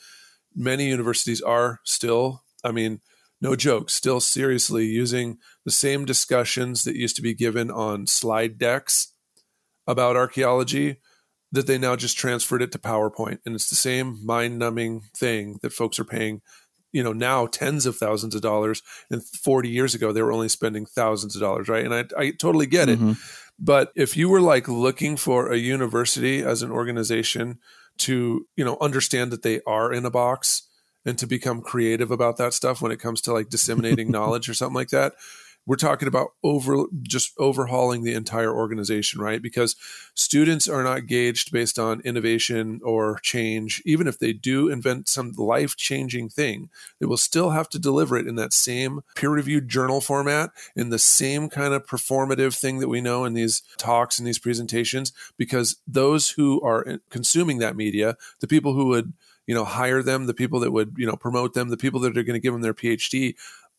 [0.54, 3.00] many universities are still i mean
[3.40, 8.56] no joke still seriously using the same discussions that used to be given on slide
[8.56, 9.12] decks
[9.86, 11.00] about archaeology
[11.54, 13.38] that they now just transferred it to PowerPoint.
[13.46, 16.42] And it's the same mind numbing thing that folks are paying,
[16.92, 18.82] you know, now tens of thousands of dollars.
[19.08, 21.84] And 40 years ago, they were only spending thousands of dollars, right?
[21.84, 22.98] And I, I totally get it.
[22.98, 23.12] Mm-hmm.
[23.58, 27.60] But if you were like looking for a university as an organization
[27.98, 30.68] to, you know, understand that they are in a box
[31.06, 34.54] and to become creative about that stuff when it comes to like disseminating knowledge or
[34.54, 35.12] something like that,
[35.66, 39.42] we're talking about over just overhauling the entire organization right?
[39.42, 39.76] Because
[40.14, 43.82] students are not gauged based on innovation or change.
[43.84, 48.26] Even if they do invent some life-changing thing they will still have to deliver it
[48.26, 53.00] in that same peer-reviewed journal format in the same kind of performative thing that we
[53.00, 58.46] know in these talks and these presentations because those who are consuming that media the
[58.46, 59.12] people who would
[59.46, 62.16] you know hire them the people that would you know promote them the people that
[62.16, 63.34] are going to give them their phd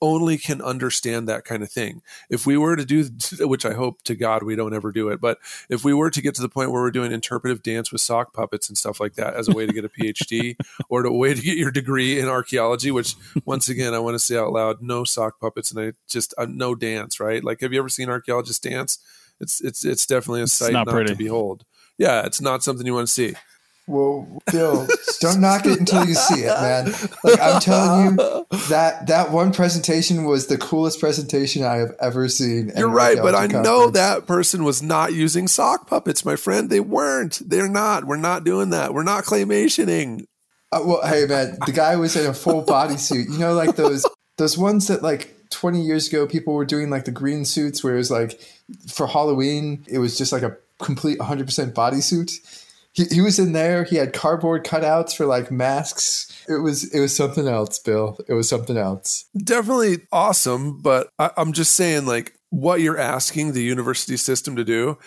[0.05, 2.01] only can understand that kind of thing.
[2.29, 3.09] If we were to do,
[3.41, 5.39] which I hope to God we don't ever do it, but
[5.69, 8.33] if we were to get to the point where we're doing interpretive dance with sock
[8.33, 10.55] puppets and stuff like that as a way to get a PhD
[10.89, 13.15] or a way to get your degree in archaeology, which
[13.45, 16.47] once again, I want to say out loud, no sock puppets and I just, uh,
[16.49, 17.43] no dance, right?
[17.43, 18.99] Like, have you ever seen archaeologists dance?
[19.39, 21.65] It's, it's, it's definitely a sight not, not to behold.
[21.97, 22.25] Yeah.
[22.25, 23.35] It's not something you want to see.
[23.87, 24.87] Well, Bill,
[25.19, 26.91] don't knock it until you see it, man.
[27.23, 32.27] Like I'm telling you, that that one presentation was the coolest presentation I have ever
[32.27, 32.71] seen.
[32.75, 36.69] You're right, but I know that person was not using sock puppets, my friend.
[36.69, 37.41] They weren't.
[37.47, 38.05] They're not.
[38.05, 38.93] We're not doing that.
[38.93, 40.25] We're not claymationing.
[40.71, 43.31] Uh, well, hey, man, the guy was in a full bodysuit.
[43.31, 44.03] You know, like those
[44.37, 47.93] those ones that like 20 years ago people were doing like the green suits, where
[47.93, 48.41] it was like
[48.87, 52.64] for Halloween, it was just like a complete 100% bodysuit
[52.95, 53.83] he, he was in there.
[53.83, 56.31] He had cardboard cutouts for like masks.
[56.47, 58.17] It was it was something else, Bill.
[58.27, 59.25] It was something else.
[59.37, 64.63] Definitely awesome, but I, I'm just saying, like, what you're asking the university system to
[64.63, 64.97] do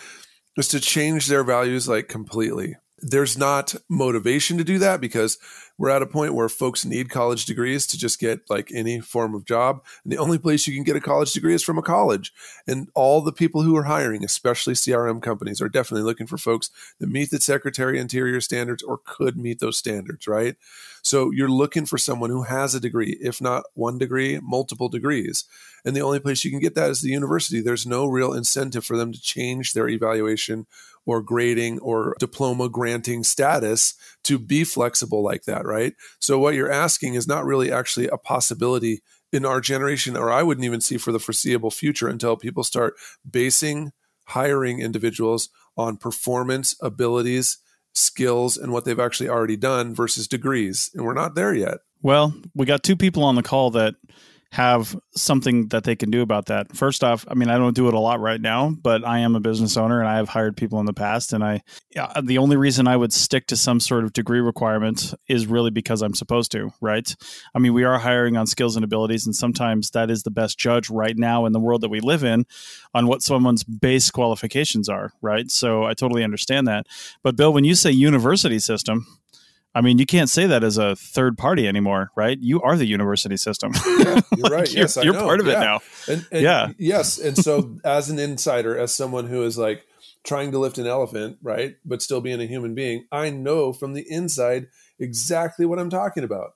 [0.55, 2.75] is to change their values like completely.
[2.99, 5.39] There's not motivation to do that because
[5.79, 9.33] we're at a point where folks need college degrees to just get like any form
[9.33, 9.81] of job.
[10.03, 12.33] And the only place you can get a college degree is from a college.
[12.67, 16.69] And all the people who are hiring, especially CRM companies, are definitely looking for folks
[16.99, 20.57] that meet the Secretary Interior standards or could meet those standards, right?
[21.01, 25.45] So you're looking for someone who has a degree, if not one degree, multiple degrees.
[25.85, 27.61] And the only place you can get that is the university.
[27.61, 30.67] There's no real incentive for them to change their evaluation
[31.05, 35.93] or grading or diploma granting status to be flexible like that, right?
[36.19, 40.43] So what you're asking is not really actually a possibility in our generation, or I
[40.43, 42.95] wouldn't even see for the foreseeable future until people start
[43.29, 43.91] basing
[44.25, 47.57] hiring individuals on performance, abilities,
[47.93, 50.91] skills, and what they've actually already done versus degrees.
[50.93, 51.79] And we're not there yet.
[52.01, 53.95] Well, we got two people on the call that
[54.51, 56.75] have something that they can do about that.
[56.75, 59.35] First off, I mean, I don't do it a lot right now, but I am
[59.35, 61.33] a business owner and I have hired people in the past.
[61.33, 61.61] And I,
[62.21, 66.01] the only reason I would stick to some sort of degree requirement is really because
[66.01, 67.15] I'm supposed to, right?
[67.53, 70.57] I mean, we are hiring on skills and abilities, and sometimes that is the best
[70.57, 72.45] judge right now in the world that we live in
[72.95, 75.51] on what someone's base qualifications are, right?
[75.51, 76.87] So I totally understand that.
[77.21, 79.05] But Bill, when you say university system,
[79.79, 82.37] I mean, you can't say that as a third party anymore, right?
[82.37, 83.71] You are the university system.
[83.99, 84.73] Yeah, you're right.
[84.73, 85.23] yes, you're, I know.
[85.23, 85.53] part of yeah.
[85.53, 85.79] it now.
[86.09, 86.71] And, and Yeah.
[86.77, 87.17] Yes.
[87.17, 89.85] And so, as an insider, as someone who is like
[90.25, 93.93] trying to lift an elephant, right, but still being a human being, I know from
[93.93, 94.67] the inside
[94.99, 96.55] exactly what I'm talking about.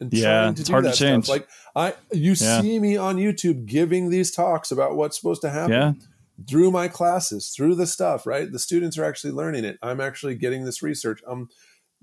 [0.00, 1.26] And Yeah, trying to it's do hard to change.
[1.26, 1.36] Stuff.
[1.36, 2.60] Like I, you Yeah.
[2.60, 6.00] see me on YouTube giving these talks about what's supposed to happen.
[6.48, 8.50] Through my classes, through the stuff, right?
[8.50, 9.76] The students are actually learning it.
[9.82, 11.20] I'm actually getting this research.
[11.26, 11.48] I'm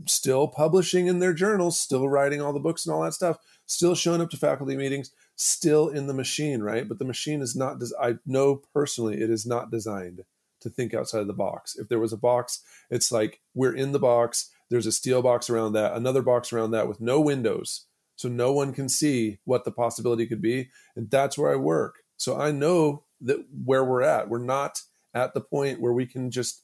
[0.06, 3.96] still publishing in their journals, still writing all the books and all that stuff, still
[3.96, 6.88] showing up to faculty meetings, still in the machine, right?
[6.88, 10.24] But the machine is not, des- I know personally, it is not designed
[10.62, 11.76] to think outside of the box.
[11.78, 15.50] If there was a box, it's like we're in the box, there's a steel box
[15.50, 17.86] around that, another box around that with no windows.
[18.16, 20.70] So no one can see what the possibility could be.
[20.96, 22.04] And that's where I work.
[22.18, 24.82] So I know that where we're at, we're not
[25.14, 26.62] at the point where we can just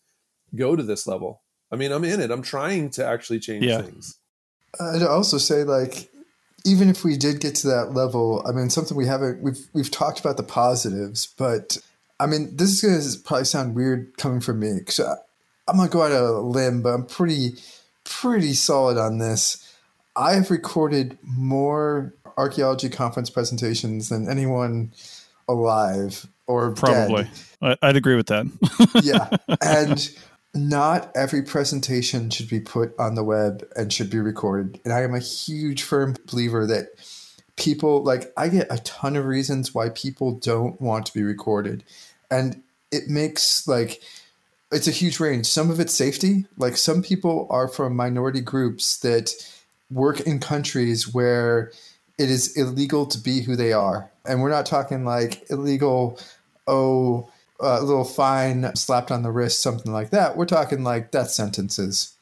[0.56, 1.41] go to this level.
[1.72, 2.32] I mean, I'm in it.
[2.32, 3.82] I'm trying to actually change Yeah.
[3.82, 4.16] things.
[4.80, 6.10] I'd also say like
[6.66, 9.92] even if we did get to that level, I mean something we haven't we've we've
[9.92, 11.78] talked about the positives, but
[12.20, 15.90] I mean this is going to probably sound weird coming from me because I'm gonna
[15.90, 17.56] go out on a limb, but I'm pretty
[18.04, 19.68] pretty solid on this.
[20.16, 24.92] I have recorded more archaeology conference presentations than anyone
[25.48, 27.24] alive or Probably.
[27.24, 27.32] dead
[27.62, 28.46] I- I'd agree with that.
[29.04, 29.30] yeah.
[29.62, 30.10] And
[30.54, 34.80] not every presentation should be put on the web and should be recorded.
[34.84, 36.90] And I am a huge firm believer that
[37.56, 41.84] people like I get a ton of reasons why people don't want to be recorded.
[42.30, 44.02] And it makes like
[44.72, 45.46] it's a huge range.
[45.46, 46.46] Some of it's safety.
[46.58, 49.32] Like some people are from minority groups that
[49.90, 51.72] work in countries where
[52.18, 54.10] it is illegal to be who they are.
[54.26, 56.20] And we're not talking like illegal,
[56.68, 57.30] oh,
[57.62, 60.36] a little fine slapped on the wrist, something like that.
[60.36, 62.14] We're talking like death sentences.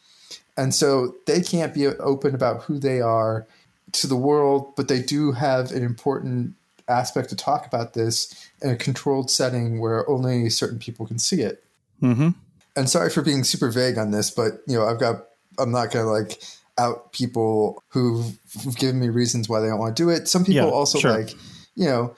[0.58, 3.47] And so they can't be open about who they are
[3.93, 6.54] to the world, but they do have an important
[6.88, 11.41] aspect to talk about this in a controlled setting where only certain people can see
[11.41, 11.63] it.
[11.99, 12.30] hmm
[12.75, 15.25] And sorry for being super vague on this, but you know, I've got
[15.58, 16.41] I'm not gonna like
[16.78, 20.28] out people who've, who've given me reasons why they don't want to do it.
[20.30, 21.12] Some people Yeah, also sure.
[21.12, 21.32] like,
[21.75, 22.15] you know,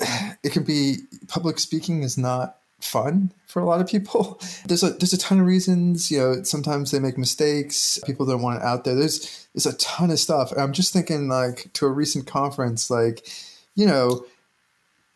[0.42, 4.40] it can be public speaking is not fun for a lot of people.
[4.66, 6.10] There's a there's a ton of reasons.
[6.10, 7.98] You know, sometimes they make mistakes.
[8.06, 8.94] People don't want it out there.
[8.94, 10.52] There's there's a ton of stuff.
[10.56, 13.26] I'm just thinking like to a recent conference, like,
[13.74, 14.24] you know,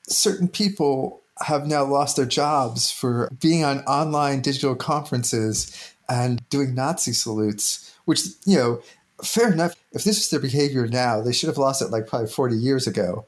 [0.09, 6.75] certain people have now lost their jobs for being on online digital conferences and doing
[6.75, 8.83] Nazi salutes, which, you know,
[9.23, 9.75] fair enough.
[9.93, 12.87] If this is their behavior now, they should have lost it like probably 40 years
[12.87, 13.27] ago.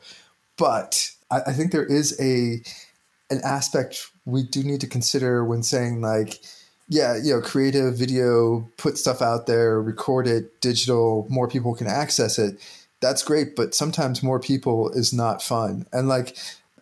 [0.56, 2.62] But I, I think there is a
[3.30, 6.40] an aspect we do need to consider when saying like,
[6.88, 11.74] yeah, you know, create a video, put stuff out there, record it, digital, more people
[11.74, 12.58] can access it.
[13.00, 15.86] That's great, but sometimes more people is not fun.
[15.92, 16.36] And like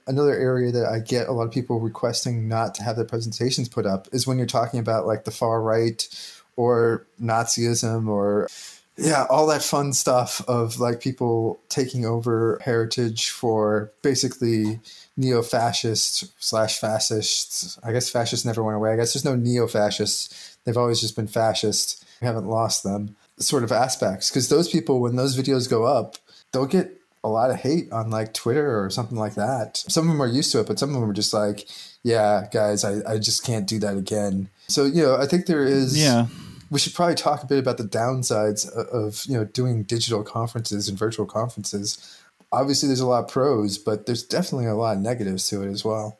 [0.06, 3.68] another area that I get a lot of people requesting not to have their presentations
[3.68, 6.08] put up is when you're talking about like the far right
[6.56, 8.48] or Nazism or
[8.96, 14.80] yeah, all that fun stuff of like people taking over heritage for basically
[15.16, 17.78] neo-fascist slash fascists.
[17.82, 18.92] I guess fascists never went away.
[18.92, 20.58] I guess there's no neo-fascists.
[20.64, 22.04] They've always just been fascist.
[22.20, 23.16] We haven't lost them.
[23.38, 26.16] Sort of aspects because those people, when those videos go up,
[26.52, 26.92] they'll get
[27.24, 29.78] a lot of hate on like Twitter or something like that.
[29.78, 31.66] Some of them are used to it, but some of them are just like,
[32.02, 34.48] yeah, guys, I, I just can't do that again.
[34.68, 36.26] So, you know, I think there is Yeah.
[36.72, 40.24] We should probably talk a bit about the downsides of, of you know doing digital
[40.24, 42.18] conferences and virtual conferences.
[42.50, 45.70] Obviously, there's a lot of pros, but there's definitely a lot of negatives to it
[45.70, 46.18] as well.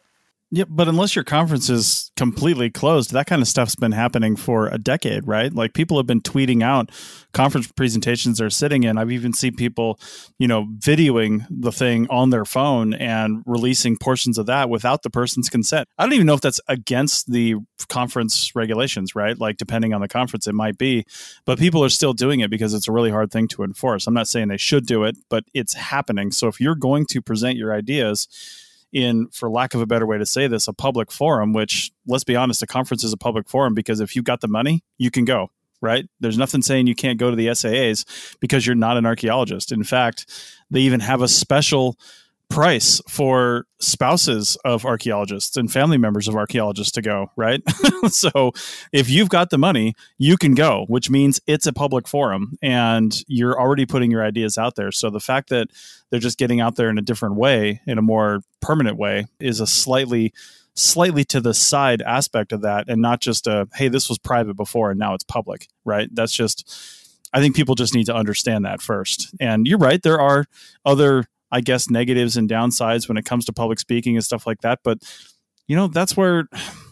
[0.55, 4.67] Yep, but unless your conference is completely closed, that kind of stuff's been happening for
[4.67, 5.51] a decade, right?
[5.51, 6.91] Like people have been tweeting out
[7.33, 8.99] conference presentations they're sitting in.
[8.99, 9.99] I've even seen people,
[10.39, 15.09] you know, videoing the thing on their phone and releasing portions of that without the
[15.09, 15.89] person's consent.
[15.97, 17.55] I don't even know if that's against the
[17.89, 19.39] conference regulations, right?
[19.39, 21.07] Like depending on the conference, it might be,
[21.47, 24.07] but people are still doing it because it's a really hard thing to enforce.
[24.07, 26.31] I'm not saying they should do it, but it's happening.
[26.31, 28.29] So if you're going to present your ideas,
[28.93, 32.25] in, for lack of a better way to say this, a public forum, which let's
[32.25, 35.11] be honest, a conference is a public forum because if you've got the money, you
[35.11, 35.51] can go.
[35.83, 36.07] right?
[36.21, 39.73] There's nothing saying you can't go to the SAAs because you're not an archaeologist.
[39.73, 40.27] In fact,
[40.71, 41.99] they even have a special
[42.53, 47.63] price for spouses of archaeologists and family members of archaeologists to go, right?
[48.11, 48.53] so
[48.93, 53.25] if you've got the money, you can go, which means it's a public forum and
[53.27, 54.93] you're already putting your ideas out there.
[54.93, 55.69] So the fact that
[56.11, 59.59] they're just getting out there in a different way, in a more permanent way, is
[59.59, 60.35] a slightly
[60.75, 64.55] slightly to the side aspect of that and not just a hey this was private
[64.55, 66.67] before and now it's public right that's just
[67.35, 70.47] i think people just need to understand that first and you're right there are
[70.87, 74.63] other I guess negatives and downsides when it comes to public speaking and stuff like
[74.63, 74.81] that.
[74.83, 74.99] But
[75.69, 76.49] you know, that's where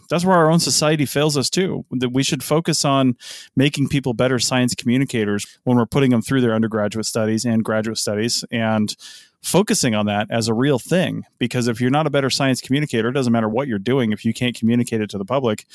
[0.09, 1.85] that's where our own society fails us too.
[1.91, 3.17] That we should focus on
[3.55, 7.97] making people better science communicators when we're putting them through their undergraduate studies and graduate
[7.97, 8.95] studies and
[9.41, 11.23] focusing on that as a real thing.
[11.39, 14.11] Because if you're not a better science communicator, it doesn't matter what you're doing.
[14.11, 15.65] If you can't communicate it to the public,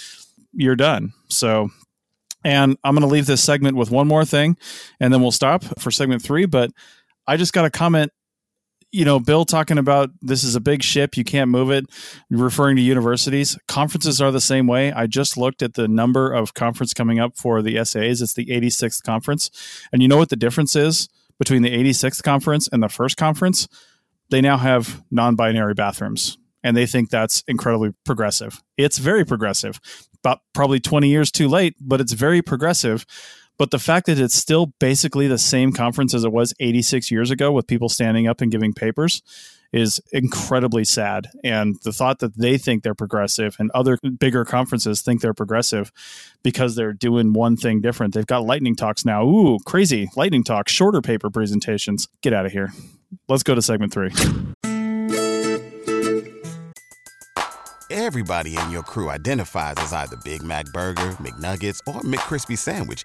[0.53, 1.12] you're done.
[1.28, 1.70] So
[2.45, 4.57] and I'm going to leave this segment with one more thing
[5.01, 6.47] and then we'll stop for segment three.
[6.47, 6.70] But
[7.26, 8.12] I just got a comment
[8.97, 11.84] you know, Bill talking about this is a big ship, you can't move it,
[12.30, 13.59] referring to universities.
[13.68, 14.90] Conferences are the same way.
[14.90, 18.22] I just looked at the number of conference coming up for the SAAs.
[18.22, 19.51] It's the 86th conference.
[19.92, 23.68] And you know what the difference is between the 86th conference and the first conference?
[24.30, 26.38] They now have non binary bathrooms.
[26.64, 28.62] And they think that's incredibly progressive.
[28.78, 29.78] It's very progressive,
[30.22, 33.05] but probably 20 years too late, but it's very progressive
[33.59, 37.30] but the fact that it's still basically the same conference as it was 86 years
[37.30, 39.22] ago with people standing up and giving papers
[39.72, 41.28] is incredibly sad.
[41.42, 45.90] And the thought that they think they're progressive and other bigger conferences think they're progressive
[46.42, 48.14] because they're doing one thing different.
[48.14, 49.26] They've got lightning talks now.
[49.26, 52.09] Ooh, crazy lightning talks, shorter paper presentations.
[52.22, 52.72] Get out of here.
[53.28, 54.11] Let's go to segment three.
[57.88, 63.04] Everybody in your crew identifies as either Big Mac Burger, McNuggets, or McCrispy Sandwich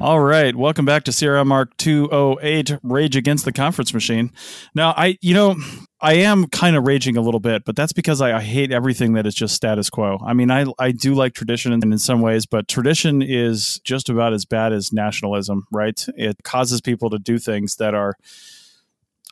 [0.00, 4.30] All right, welcome back to CRM Arch 208 Rage Against the Conference Machine.
[4.74, 5.56] Now, I you know,
[6.00, 9.14] I am kind of raging a little bit, but that's because I, I, hate everything
[9.14, 10.18] that is just status quo.
[10.24, 14.10] I mean, I I do like tradition in, in some ways, but tradition is just
[14.10, 16.04] about as bad as nationalism, right?
[16.14, 18.14] It causes people to do things that are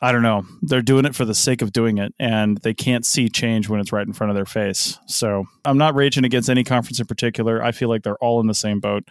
[0.01, 0.45] I don't know.
[0.61, 3.79] They're doing it for the sake of doing it, and they can't see change when
[3.79, 4.99] it's right in front of their face.
[5.05, 7.63] So I'm not raging against any conference in particular.
[7.63, 9.05] I feel like they're all in the same boat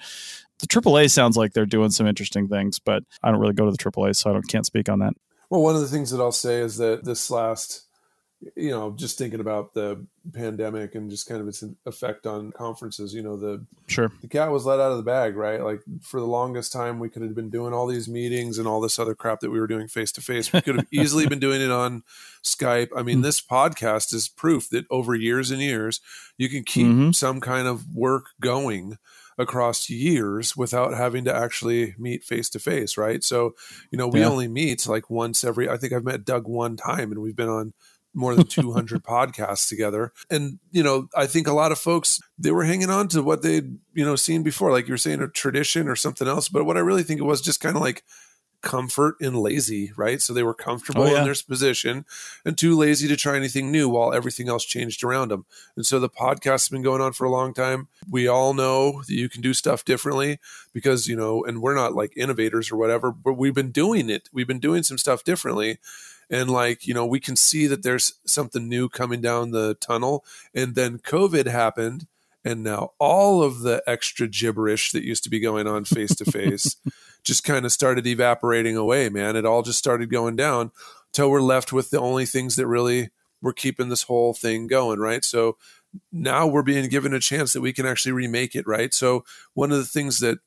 [0.58, 3.70] the AAA sounds like they're doing some interesting things, but I don't really go to
[3.70, 5.14] the AAA, so I don't can't speak on that.
[5.50, 7.82] Well, one of the things that I'll say is that this last,
[8.56, 13.12] you know, just thinking about the pandemic and just kind of its effect on conferences,
[13.12, 15.62] you know, the sure the cat was let out of the bag, right?
[15.62, 18.80] Like for the longest time, we could have been doing all these meetings and all
[18.80, 20.52] this other crap that we were doing face to face.
[20.52, 22.04] We could have easily been doing it on
[22.42, 22.88] Skype.
[22.96, 23.22] I mean, hmm.
[23.22, 26.00] this podcast is proof that over years and years,
[26.38, 27.10] you can keep mm-hmm.
[27.12, 28.98] some kind of work going
[29.38, 33.22] across years without having to actually meet face to face, right?
[33.24, 33.54] So,
[33.90, 34.28] you know, we yeah.
[34.28, 37.48] only meet like once every, I think I've met Doug one time and we've been
[37.48, 37.72] on
[38.14, 40.12] more than 200 podcasts together.
[40.30, 43.42] And, you know, I think a lot of folks, they were hanging on to what
[43.42, 46.48] they'd, you know, seen before, like you're saying a tradition or something else.
[46.48, 48.04] But what I really think it was just kind of like,
[48.64, 50.20] comfort and lazy, right?
[50.20, 51.18] So they were comfortable oh, yeah.
[51.18, 52.04] in their position
[52.44, 55.44] and too lazy to try anything new while everything else changed around them.
[55.76, 57.88] And so the podcast has been going on for a long time.
[58.10, 60.40] We all know that you can do stuff differently
[60.72, 64.28] because, you know, and we're not like innovators or whatever, but we've been doing it.
[64.32, 65.78] We've been doing some stuff differently.
[66.30, 70.24] And like, you know, we can see that there's something new coming down the tunnel.
[70.54, 72.06] And then COVID happened
[72.44, 76.24] and now all of the extra gibberish that used to be going on face to
[76.24, 76.76] face
[77.24, 79.36] just kind of started evaporating away, man.
[79.36, 80.70] It all just started going down
[81.12, 83.10] till we're left with the only things that really
[83.40, 85.24] were keeping this whole thing going, right?
[85.24, 85.56] So
[86.12, 88.92] now we're being given a chance that we can actually remake it, right?
[88.92, 90.38] So one of the things that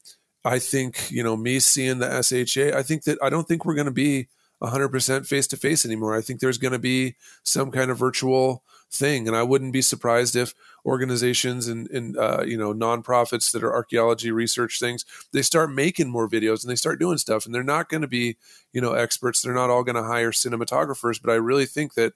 [0.44, 3.76] I think, you know, me seeing the SHA, I think that I don't think we're
[3.76, 4.28] going to be
[4.62, 6.16] 100% face to face anymore.
[6.16, 9.28] I think there's going to be some kind of virtual thing.
[9.28, 10.54] And I wouldn't be surprised if
[10.86, 16.10] organizations and, and uh, you know, nonprofits that are archaeology research things, they start making
[16.10, 17.46] more videos and they start doing stuff.
[17.46, 18.38] And they're not going to be,
[18.74, 19.42] you know, experts.
[19.42, 21.22] They're not all going to hire cinematographers.
[21.22, 22.14] But I really think that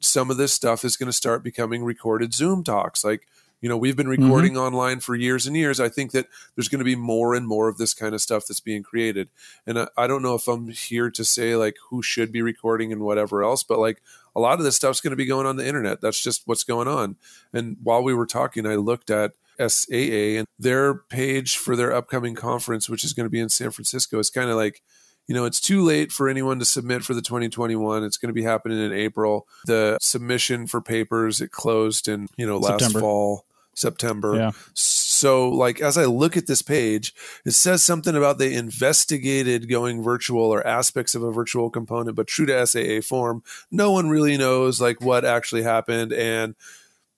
[0.00, 3.04] some of this stuff is going to start becoming recorded Zoom talks.
[3.04, 3.26] Like,
[3.60, 4.22] you know, we've been mm-hmm.
[4.22, 4.62] recording mm-hmm.
[4.62, 5.80] online for years and years.
[5.80, 8.46] I think that there's going to be more and more of this kind of stuff
[8.46, 9.28] that's being created.
[9.66, 12.92] And I, I, don't know if I'm here to say like who should be recording
[12.92, 14.00] and whatever else, but like
[14.36, 16.00] a lot of this stuff's going to be going on the internet.
[16.00, 17.16] That's just what's going on.
[17.52, 22.36] And while we were talking, I looked at SAA and their page for their upcoming
[22.36, 24.82] conference, which is going to be in San Francisco, is kind of like,
[25.26, 28.04] you know, it's too late for anyone to submit for the 2021.
[28.04, 29.46] It's going to be happening in April.
[29.66, 33.00] The submission for papers it closed in you know last September.
[33.00, 33.44] fall.
[33.78, 34.36] September.
[34.36, 34.50] Yeah.
[34.74, 37.14] So, like, as I look at this page,
[37.44, 42.28] it says something about they investigated going virtual or aspects of a virtual component, but
[42.28, 46.12] true to SAA form, no one really knows like what actually happened.
[46.12, 46.54] And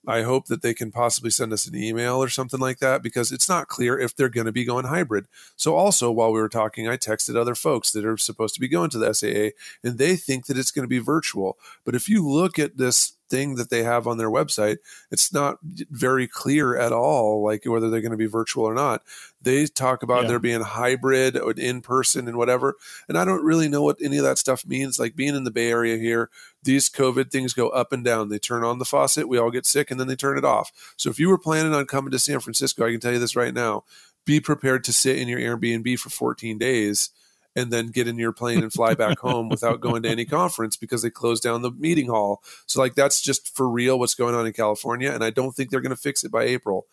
[0.06, 3.32] I hope that they can possibly send us an email or something like that because
[3.32, 5.26] it's not clear if they're going to be going hybrid.
[5.56, 8.68] So, also, while we were talking, I texted other folks that are supposed to be
[8.68, 9.50] going to the SAA
[9.86, 11.58] and they think that it's going to be virtual.
[11.84, 14.78] But if you look at this thing that they have on their website,
[15.10, 19.02] it's not very clear at all, like whether they're going to be virtual or not.
[19.40, 20.28] They talk about yeah.
[20.28, 22.76] there being hybrid or in person and whatever.
[23.08, 24.98] And I don't really know what any of that stuff means.
[24.98, 26.28] Like being in the Bay Area here,
[26.62, 28.28] these COVID things go up and down.
[28.28, 30.94] They turn on the faucet, we all get sick, and then they turn it off.
[30.96, 33.36] So if you were planning on coming to San Francisco, I can tell you this
[33.36, 33.84] right now
[34.26, 37.10] be prepared to sit in your Airbnb for 14 days
[37.56, 40.76] and then get in your plane and fly back home without going to any conference
[40.76, 42.42] because they closed down the meeting hall.
[42.66, 45.70] So like that's just for real what's going on in California and I don't think
[45.70, 46.86] they're going to fix it by April.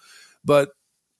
[0.43, 0.71] But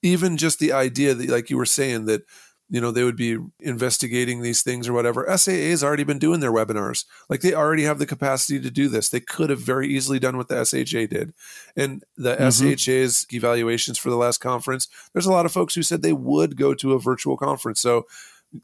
[0.02, 2.22] even just the idea that like you were saying that
[2.70, 6.40] you know they would be investigating these things or whatever SAA has already been doing
[6.40, 9.88] their webinars like they already have the capacity to do this they could have very
[9.88, 11.32] easily done what the SHA did
[11.76, 12.74] and the mm-hmm.
[12.74, 16.56] SHA's evaluations for the last conference there's a lot of folks who said they would
[16.56, 18.06] go to a virtual conference so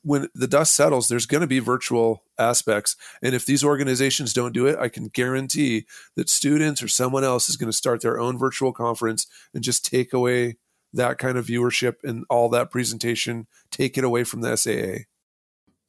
[0.03, 2.97] when the dust settles, there's going to be virtual aspects.
[3.23, 7.49] And if these organizations don't do it, I can guarantee that students or someone else
[7.49, 10.57] is going to start their own virtual conference and just take away
[10.93, 15.05] that kind of viewership and all that presentation, take it away from the SAA.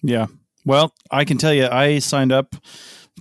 [0.02, 0.28] Yeah.
[0.66, 2.56] Well, I can tell you, I signed up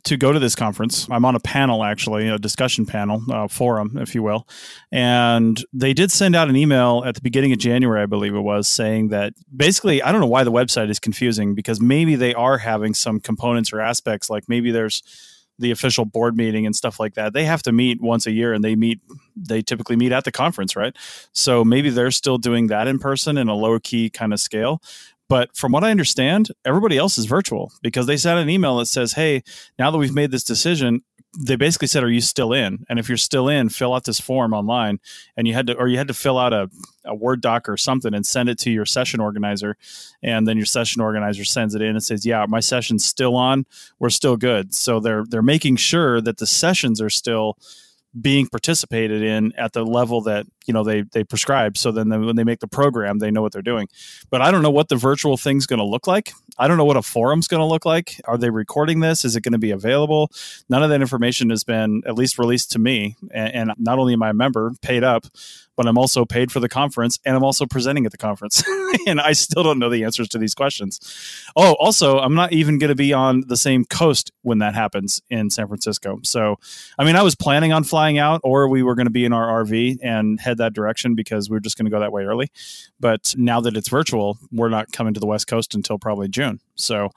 [0.03, 1.07] to go to this conference.
[1.11, 4.47] I'm on a panel, actually, a discussion panel, uh, forum, if you will.
[4.91, 8.41] And they did send out an email at the beginning of January, I believe it
[8.41, 12.35] was, saying that basically, I don't know why the website is confusing because maybe they
[12.35, 15.03] are having some components or aspects, like maybe there's
[15.59, 17.33] the official board meeting and stuff like that.
[17.33, 19.01] They have to meet once a year and they meet,
[19.37, 20.97] they typically meet at the conference, right?
[21.33, 24.83] So maybe they're still doing that in person in a low key kind of scale.
[25.29, 28.87] But from what I understand, everybody else is virtual because they sent an email that
[28.87, 29.43] says, Hey,
[29.79, 31.03] now that we've made this decision,
[31.39, 32.85] they basically said, Are you still in?
[32.89, 35.01] And if you're still in, fill out this form online.
[35.37, 36.71] And you had to, or you had to fill out a,
[37.05, 39.77] a Word doc or something and send it to your session organizer.
[40.23, 43.67] And then your session organizer sends it in and says, Yeah, my session's still on.
[43.99, 44.75] We're still good.
[44.75, 47.59] So they're, they're making sure that the sessions are still
[48.21, 51.77] being participated in at the level that you know they they prescribe.
[51.77, 53.89] So then when they make the program they know what they're doing.
[54.31, 56.33] But i don't know what the virtual thing's going to look like.
[56.59, 58.21] I don't know what a forum's going to look like.
[58.25, 59.25] Are they recording this?
[59.25, 60.31] Is it going to be available?
[60.69, 63.17] None of that information has been at least released to me.
[63.33, 65.27] And, and not only am i a member paid up
[65.77, 68.63] but I'm also paid for the conference and I'm also presenting at the conference.
[69.07, 71.01] and I still don't know the answers to these questions.
[71.57, 75.21] Oh, also, I'm not even going to be on the same coast when that happens
[75.31, 76.21] in San Francisco.
[76.23, 76.57] So,
[76.99, 79.33] I mean, I was planning on flying out or we were going to be in
[79.33, 82.25] our RV and head that direction because we are just going to go that way
[82.25, 82.51] early.
[83.01, 86.61] But now that it's virtual, we're not coming to the West Coast until probably June.
[86.75, 87.11] So,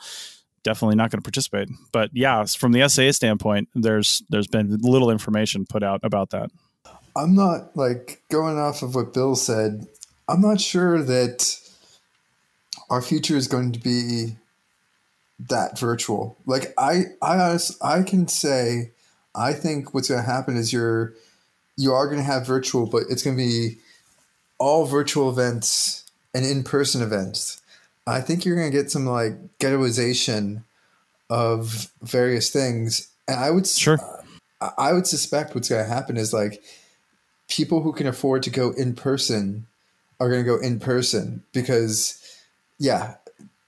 [0.64, 1.70] definitely not going to participate.
[1.94, 6.52] But yeah, from the SAA standpoint, there's there's been little information put out about that.
[7.18, 9.88] I'm not like going off of what Bill said.
[10.30, 11.60] I'm not sure that
[12.90, 14.36] our future is going to be
[15.50, 16.38] that virtual.
[16.46, 18.92] Like I, I honest, I can say,
[19.34, 21.14] I think what's going to happen is you're,
[21.76, 23.78] you are going to have virtual, but it's going to be
[24.60, 27.62] all virtual events and in-person events.
[28.06, 30.64] I think you're going to get some like ghettoization
[31.30, 34.00] of various things, and I would sure.
[34.78, 36.64] I would suspect what's going to happen is like
[37.48, 39.68] people who can afford to go in person
[40.20, 42.22] are going to go in person because,
[42.80, 43.16] yeah,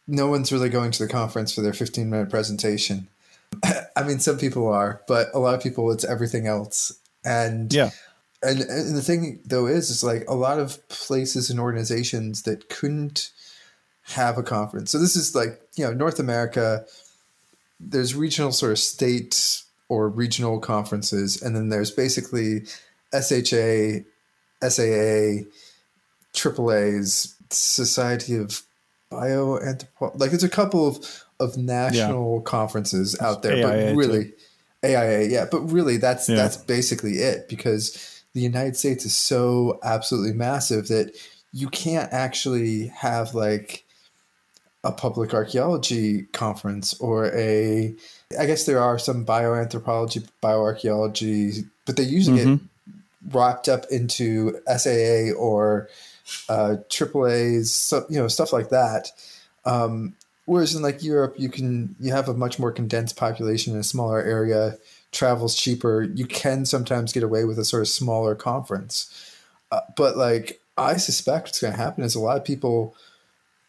[0.07, 3.07] no one's really going to the conference for their 15 minute presentation.
[3.95, 6.97] I mean, some people are, but a lot of people, it's everything else.
[7.23, 7.91] And yeah.
[8.41, 12.69] And, and the thing though is, is like a lot of places and organizations that
[12.69, 13.31] couldn't
[14.03, 14.91] have a conference.
[14.91, 16.85] So this is like, you know, North America,
[17.79, 22.61] there's regional sort of state or regional conferences, and then there's basically
[23.13, 24.03] SHA,
[24.67, 25.45] SAA,
[26.33, 28.61] AAA's Society of
[29.11, 30.19] Bioanthropology.
[30.19, 32.49] Like there's a couple of of national yeah.
[32.49, 34.33] conferences out there, AIA but really too.
[34.83, 36.35] AIA, yeah, but really that's yeah.
[36.35, 41.17] that's basically it because the United States is so absolutely massive that
[41.51, 43.85] you can't actually have like
[44.83, 47.95] a public archaeology conference or a
[48.37, 52.55] I guess there are some bioanthropology, bioarchaeology, but they usually mm-hmm.
[52.55, 52.68] get
[53.31, 55.89] wrapped up into SAA or
[56.47, 59.11] uh, AAA's, you know, stuff like that.
[59.65, 60.15] Um,
[60.45, 63.83] whereas in like Europe, you can you have a much more condensed population in a
[63.83, 64.77] smaller area,
[65.11, 66.03] travels cheaper.
[66.03, 69.35] You can sometimes get away with a sort of smaller conference,
[69.71, 72.95] uh, but like I suspect what's going to happen is a lot of people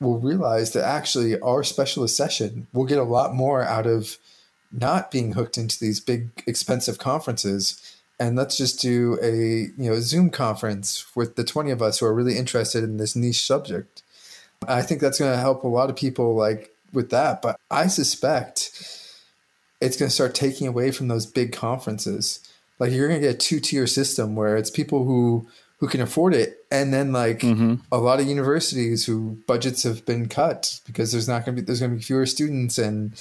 [0.01, 4.17] will realize that actually our specialist session will get a lot more out of
[4.73, 7.90] not being hooked into these big expensive conferences
[8.21, 12.07] and let's just do a you know zoom conference with the 20 of us who
[12.07, 14.03] are really interested in this niche subject.
[14.69, 17.87] I think that's going to help a lot of people like with that but i
[17.87, 18.73] suspect
[19.81, 22.41] it's going to start taking away from those big conferences.
[22.79, 25.49] Like you're going to get a two-tier system where it's people who
[25.79, 27.77] who can afford it and then like mm-hmm.
[27.91, 31.65] a lot of universities who budgets have been cut because there's not going to be
[31.65, 33.13] there's going to be fewer students and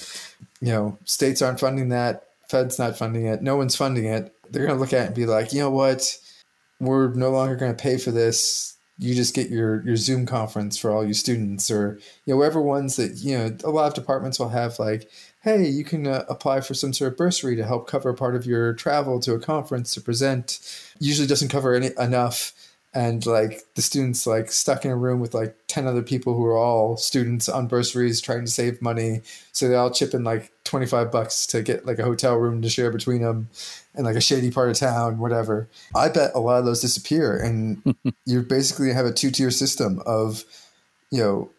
[0.60, 4.66] you know states aren't funding that fed's not funding it no one's funding it they're
[4.66, 6.18] going to look at it and be like you know what
[6.80, 10.78] we're no longer going to pay for this you just get your your zoom conference
[10.78, 13.94] for all your students or you know whatever ones that you know a lot of
[13.94, 15.10] departments will have like
[15.42, 18.46] hey, you can uh, apply for some sort of bursary to help cover part of
[18.46, 20.60] your travel to a conference to present.
[21.00, 22.54] Usually doesn't cover any enough.
[22.94, 26.44] And like the students like stuck in a room with like 10 other people who
[26.46, 29.22] are all students on bursaries trying to save money.
[29.52, 32.70] So they all chip in like 25 bucks to get like a hotel room to
[32.70, 33.50] share between them
[33.96, 35.68] in like a shady part of town, whatever.
[35.96, 37.38] I bet a lot of those disappear.
[37.38, 40.44] And you basically have a two tier system of,
[41.12, 41.50] you know,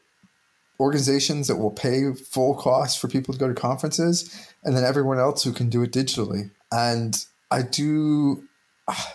[0.80, 5.18] organizations that will pay full cost for people to go to conferences, and then everyone
[5.18, 6.50] else who can do it digitally.
[6.72, 7.14] And
[7.50, 8.44] I do,
[8.88, 9.14] ah,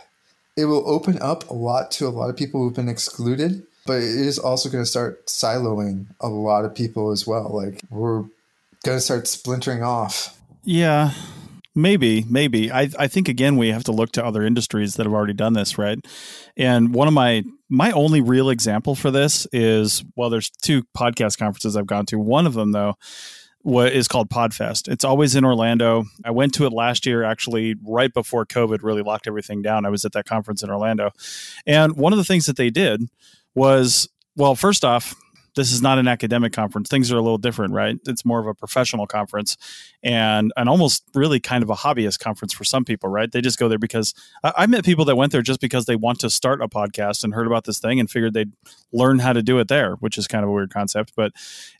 [0.56, 3.97] it will open up a lot to a lot of people who've been excluded, but
[3.97, 7.49] it is also going to start siloing a lot of people as well.
[7.53, 8.22] Like we're
[8.84, 10.39] going to start splintering off.
[10.64, 11.12] Yeah.
[11.78, 12.72] Maybe, maybe.
[12.72, 15.51] I I think again we have to look to other industries that have already done
[15.51, 15.99] this, right?
[16.56, 21.38] And one of my my only real example for this is well, there's two podcast
[21.38, 22.18] conferences I've gone to.
[22.18, 22.95] One of them though
[23.66, 24.88] what is called Podfest.
[24.88, 26.05] It's always in Orlando.
[26.24, 29.88] I went to it last year, actually, right before COVID really locked everything down.
[29.88, 31.09] I was at that conference in Orlando.
[31.66, 33.09] And one of the things that they did
[33.55, 35.16] was, well, first off,
[35.55, 36.89] this is not an academic conference.
[36.89, 37.97] Things are a little different, right?
[38.05, 39.57] It's more of a professional conference
[40.03, 43.32] and an almost really kind of a hobbyist conference for some people, right?
[43.32, 44.13] They just go there because
[44.43, 47.24] I, I met people that went there just because they want to start a podcast
[47.24, 48.51] and heard about this thing and figured they'd
[48.93, 51.13] learn how to do it there, which is kind of a weird concept.
[51.16, 51.32] But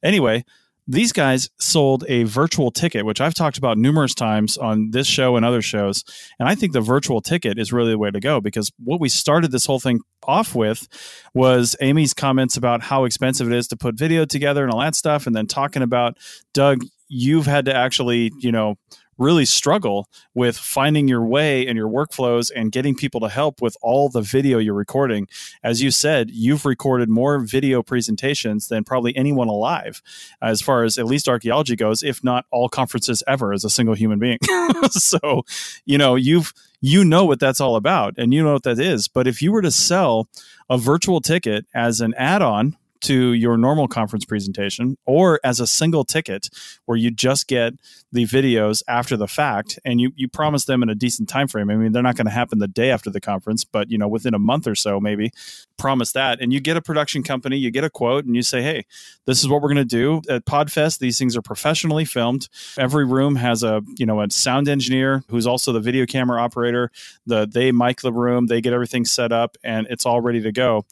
[0.02, 0.46] anyway,
[0.88, 5.36] these guys sold a virtual ticket, which I've talked about numerous times on this show
[5.36, 6.04] and other shows.
[6.40, 9.10] And I think the virtual ticket is really the way to go because what we
[9.10, 10.88] started this whole thing off with
[11.34, 14.96] was Amy's comments about how expensive it is to put video together and all that
[14.96, 15.26] stuff.
[15.26, 16.18] And then talking about,
[16.54, 18.76] Doug, you've had to actually, you know,
[19.18, 23.78] really struggle with finding your way and your workflows and getting people to help with
[23.82, 25.28] all the video you're recording.
[25.64, 30.02] As you said, you've recorded more video presentations than probably anyone alive,
[30.42, 33.96] as far as at least archaeology goes, if not all conferences ever as a single
[33.96, 34.40] human being.
[34.92, 35.44] so,
[35.86, 39.08] you know, you've you know what that's all about and you know what that is.
[39.08, 40.28] But if you were to sell
[40.70, 46.04] a virtual ticket as an add-on to your normal conference presentation or as a single
[46.04, 46.50] ticket
[46.86, 47.74] where you just get
[48.12, 51.70] the videos after the fact and you, you promise them in a decent time frame.
[51.70, 54.08] I mean, they're not going to happen the day after the conference, but you know,
[54.08, 55.32] within a month or so, maybe
[55.78, 56.42] promise that.
[56.42, 58.86] And you get a production company, you get a quote and you say, Hey,
[59.26, 60.98] this is what we're going to do at Podfest.
[60.98, 62.50] These things are professionally filmed.
[62.78, 66.90] Every room has a, you know, a sound engineer who's also the video camera operator.
[67.28, 70.52] The, they mic the room, they get everything set up and it's all ready to
[70.52, 70.86] go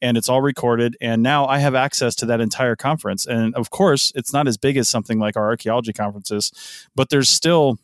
[0.00, 0.96] and it's all recorded.
[1.00, 3.26] And now I have access to that entire conference.
[3.26, 6.52] And of course, it's not as big as something like our archaeology conferences,
[6.94, 7.78] but there's still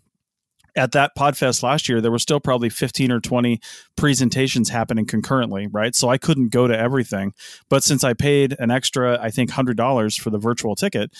[0.76, 3.60] at that podfest last year there were still probably 15 or 20
[3.96, 7.32] presentations happening concurrently right so i couldn't go to everything
[7.68, 11.12] but since i paid an extra i think $100 for the virtual ticket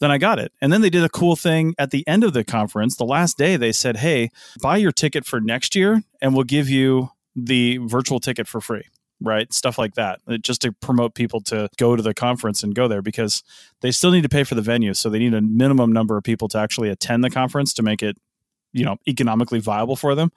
[0.00, 0.52] then I got it.
[0.60, 2.96] And then they did a cool thing at the end of the conference.
[2.96, 4.30] The last day, they said, Hey,
[4.60, 8.84] buy your ticket for next year and we'll give you the virtual ticket for free
[9.20, 9.52] right?
[9.52, 12.88] Stuff like that, uh, just to promote people to go to the conference and go
[12.88, 13.42] there because
[13.80, 14.94] they still need to pay for the venue.
[14.94, 18.02] So they need a minimum number of people to actually attend the conference to make
[18.02, 18.16] it,
[18.72, 20.30] you know, economically viable for them.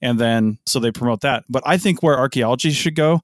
[0.00, 1.44] And then so they promote that.
[1.48, 3.22] But I think where archaeology should go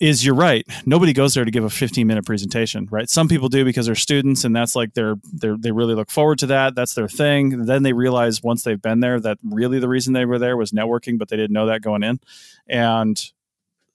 [0.00, 0.66] is you're right.
[0.86, 3.08] Nobody goes there to give a 15 minute presentation, right?
[3.08, 6.38] Some people do because they're students and that's like they're, they're they really look forward
[6.38, 6.74] to that.
[6.74, 7.66] That's their thing.
[7.66, 10.72] Then they realize once they've been there that really the reason they were there was
[10.72, 12.18] networking, but they didn't know that going in.
[12.66, 13.22] And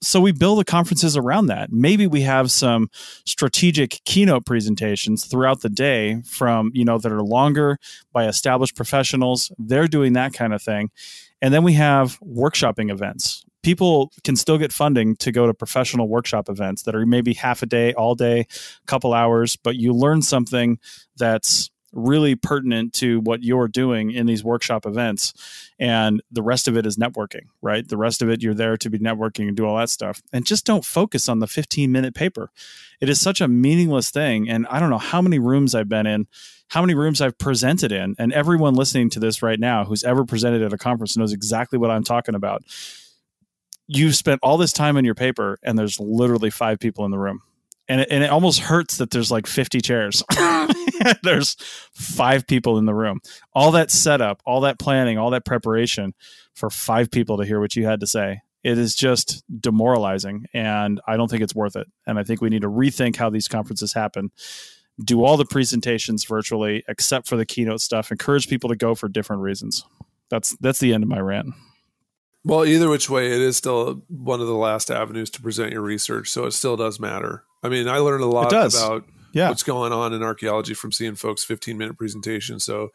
[0.02, 1.72] so we build the conferences around that.
[1.72, 2.88] Maybe we have some
[3.24, 7.78] strategic keynote presentations throughout the day from, you know, that are longer
[8.12, 9.50] by established professionals.
[9.58, 10.90] They're doing that kind of thing.
[11.40, 13.44] And then we have workshopping events.
[13.62, 17.62] People can still get funding to go to professional workshop events that are maybe half
[17.62, 18.46] a day, all day,
[18.86, 20.78] couple hours, but you learn something
[21.16, 25.32] that's really pertinent to what you're doing in these workshop events.
[25.78, 27.86] And the rest of it is networking right?
[27.86, 30.22] The rest of it you're there to be networking and do all that stuff.
[30.32, 32.50] And just don't focus on the 15 minute paper.
[33.00, 34.48] It is such a meaningless thing.
[34.48, 36.26] And i don't know how many rooms i've been in
[36.68, 38.14] how many rooms i've presented in.
[38.18, 41.78] And everyone listening to this right now who's ever presented at a conference knows exactly
[41.78, 42.62] what i'm talking about.
[43.88, 47.18] You've spent all this time on your paper and there's literally five people in the
[47.18, 47.42] room
[47.88, 50.22] and it, and it almost hurts that there's like 50 chairs.
[51.22, 51.56] there's
[51.92, 53.20] five people in the room.
[53.52, 56.14] All that setup, all that planning, all that preparation
[56.54, 58.40] for five people to hear what you had to say.
[58.64, 61.86] It is just demoralizing, and I don't think it's worth it.
[62.06, 64.32] And I think we need to rethink how these conferences happen.
[65.04, 68.10] Do all the presentations virtually, except for the keynote stuff.
[68.10, 69.84] Encourage people to go for different reasons.
[70.30, 71.54] That's that's the end of my rant.
[72.46, 75.82] Well, either which way, it is still one of the last avenues to present your
[75.82, 77.42] research, so it still does matter.
[77.62, 79.48] I mean, I learned a lot about yeah.
[79.48, 82.64] what's going on in archaeology from seeing folks 15 minute presentations.
[82.64, 82.92] So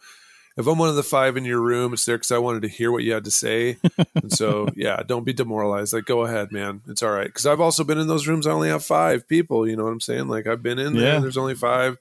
[0.55, 2.69] if I'm one of the five in your room, it's there because I wanted to
[2.69, 3.77] hear what you had to say.
[4.15, 5.91] and so, yeah, don't be demoralized.
[5.91, 6.81] Like, go ahead, man.
[6.87, 7.27] It's all right.
[7.27, 8.47] Because I've also been in those rooms.
[8.47, 9.67] I only have five people.
[9.67, 10.27] You know what I'm saying?
[10.27, 11.15] Like, I've been in there.
[11.15, 11.19] Yeah.
[11.19, 11.97] There's only five.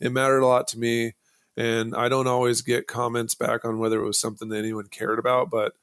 [0.00, 1.14] It mattered a lot to me.
[1.56, 5.18] And I don't always get comments back on whether it was something that anyone cared
[5.18, 5.50] about.
[5.50, 5.74] But,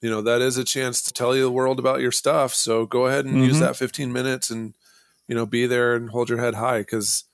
[0.00, 2.54] you know, that is a chance to tell you the world about your stuff.
[2.54, 3.60] So go ahead and use Mhm.
[3.60, 4.74] that 15 minutes and,
[5.28, 7.24] you know, be there and hold your head high because,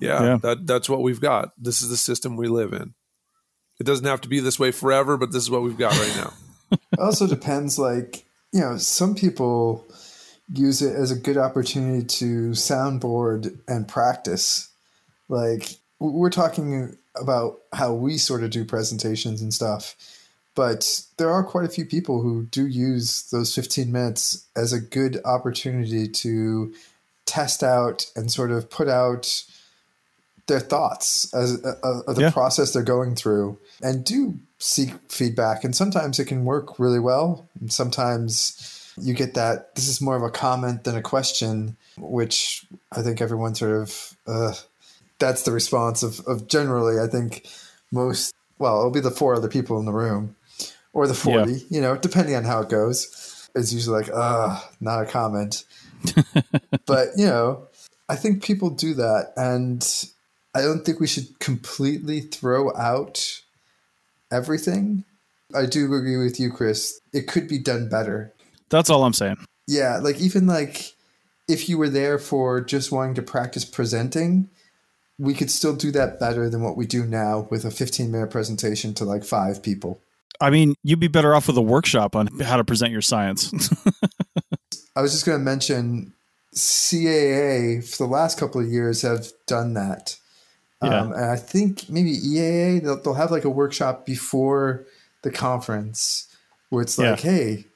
[0.00, 0.36] yeah, Yeah.
[0.42, 1.52] that that's what we've got.
[1.58, 2.94] This is the system we live in.
[3.80, 6.16] It doesn't have to be this way forever, but this is what we've got right
[6.16, 6.32] now.
[6.92, 9.84] It also depends, like, you know, some people
[10.52, 14.68] use it as a good opportunity to soundboard and practice.
[15.28, 19.94] Like, we're talking about how we sort of do presentations and stuff,
[20.54, 24.80] but there are quite a few people who do use those 15 minutes as a
[24.80, 26.72] good opportunity to
[27.26, 29.44] test out and sort of put out
[30.46, 32.30] their thoughts as uh, uh, of the Yeah.
[32.30, 35.64] process they're going through and do seek feedback.
[35.64, 37.48] And sometimes it can work really well.
[37.60, 42.64] And sometimes you get that this is more of a comment than a question which
[42.92, 44.52] i think everyone sort of uh,
[45.18, 47.44] that's the response of, of generally i think
[47.90, 50.36] most well it'll be the four other people in the room
[50.94, 53.48] or the 40 you know depending on how it goes.
[53.54, 55.64] It's usually like uh not a comment.
[56.86, 57.68] But you know
[58.08, 59.80] i think people do that and
[60.54, 63.40] i don't think we should completely throw out
[64.30, 65.04] everything.
[65.54, 67.00] I do agree with you chris.
[67.12, 68.32] It could be done better.
[68.70, 69.36] That's all I'm saying.
[69.66, 70.92] yeah like even like
[71.48, 74.48] if you were there for just wanting to practice presenting
[75.18, 78.30] we could still do that better than what we do now with a 15 minute
[78.30, 80.00] presentation to like five people
[80.40, 83.52] I mean, you'd be better off with a workshop on how to present your science.
[84.96, 86.12] I was just going to mention
[86.54, 90.16] CAA for the last couple of years have done that.
[90.82, 91.00] Yeah.
[91.00, 94.86] Um, and I think maybe EAA, they'll, they'll have like a workshop before
[95.22, 96.28] the conference
[96.68, 97.66] where it's like, hey,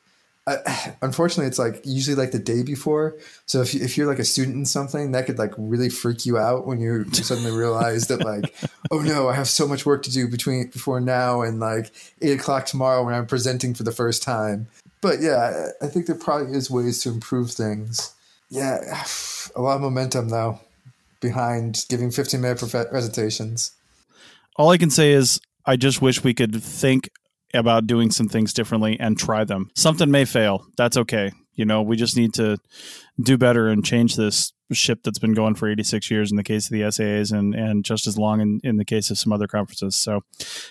[1.03, 3.17] unfortunately, it's like usually like the day before.
[3.47, 6.27] So if, you, if you're like a student in something, that could like really freak
[6.27, 8.55] you out when you suddenly realize that like,
[8.91, 11.93] oh no, I have so much work to do between before now and like
[12.23, 14.69] eight o'clock tomorrow when I'm presenting for the first time.
[15.01, 18.15] But yeah, I I think there probably is ways to improve things.
[18.51, 18.79] Yeah,
[19.57, 20.61] a lot of momentum though
[21.21, 22.59] behind giving 15 minute
[22.91, 23.73] presentations.
[24.55, 27.11] all I can say is I just wish we could think
[27.55, 29.71] about doing some things differently and try them.
[29.75, 30.67] Something may fail.
[30.77, 31.33] That's okay.
[31.55, 32.59] You know, we just need to
[33.21, 36.67] do better and change this ship that's been going for 86 years in the case
[36.67, 39.47] of the SAAs and, and just as long in, in the case of some other
[39.47, 39.97] conferences.
[39.97, 40.23] So,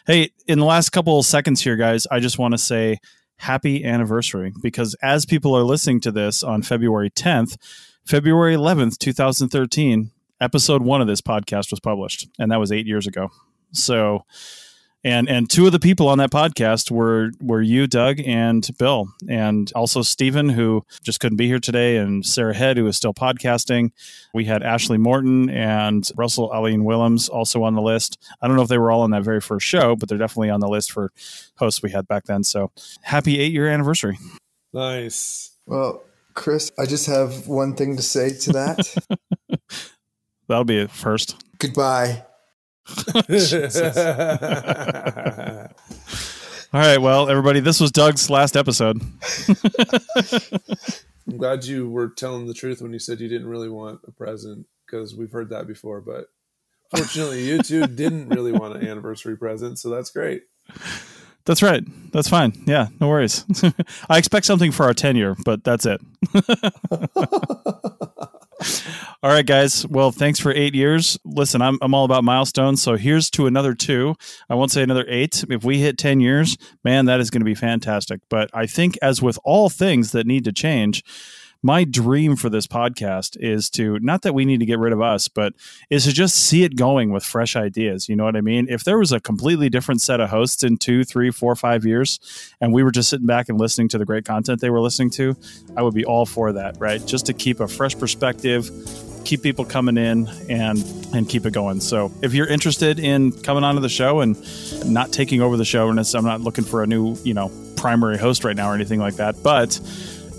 [0.06, 3.00] hey, in the last couple of seconds here, guys, I just want to say
[3.38, 7.58] happy anniversary because as people are listening to this on February 10th,
[8.06, 13.08] February 11th, 2013, episode one of this podcast was published, and that was eight years
[13.08, 13.30] ago.
[13.74, 14.24] So,
[15.04, 19.08] and and two of the people on that podcast were were you, Doug, and Bill,
[19.30, 23.14] and also Stephen, who just couldn't be here today, and Sarah Head, who is still
[23.14, 23.92] podcasting.
[24.34, 28.18] We had Ashley Morton and Russell Aline Willems also on the list.
[28.42, 30.50] I don't know if they were all on that very first show, but they're definitely
[30.50, 31.12] on the list for
[31.58, 32.44] hosts we had back then.
[32.44, 32.72] So
[33.02, 34.18] happy eight year anniversary!
[34.74, 35.52] Nice.
[35.66, 39.60] Well, Chris, I just have one thing to say to that.
[40.48, 41.36] That'll be it first.
[41.60, 42.24] Goodbye.
[46.74, 49.02] All right, well, everybody, this was Doug's last episode.
[51.28, 54.12] I'm glad you were telling the truth when you said you didn't really want a
[54.12, 56.02] present because we've heard that before.
[56.02, 56.28] But
[56.96, 60.44] fortunately, you two didn't really want an anniversary present, so that's great.
[61.46, 61.84] That's right.
[62.12, 62.54] That's fine.
[62.66, 63.46] Yeah, no worries.
[64.10, 66.02] I expect something for our tenure, but that's it.
[69.24, 69.86] all right, guys.
[69.88, 71.18] Well, thanks for eight years.
[71.26, 72.82] Listen, I'm, I'm all about milestones.
[72.82, 74.16] So here's to another two.
[74.50, 75.44] I won't say another eight.
[75.50, 78.22] If we hit 10 years, man, that is going to be fantastic.
[78.30, 81.04] But I think, as with all things that need to change,
[81.68, 85.02] my dream for this podcast is to not that we need to get rid of
[85.02, 85.52] us, but
[85.90, 88.08] is to just see it going with fresh ideas.
[88.08, 88.68] You know what I mean?
[88.70, 92.22] If there was a completely different set of hosts in two, three, four, five years,
[92.62, 95.10] and we were just sitting back and listening to the great content they were listening
[95.10, 95.36] to,
[95.76, 97.06] I would be all for that, right?
[97.06, 98.72] Just to keep a fresh perspective
[99.26, 100.82] keep people coming in and
[101.14, 101.82] and keep it going.
[101.82, 104.38] So if you're interested in coming onto the show and
[104.86, 108.18] not taking over the show, and I'm not looking for a new you know primary
[108.18, 109.78] host right now or anything like that, but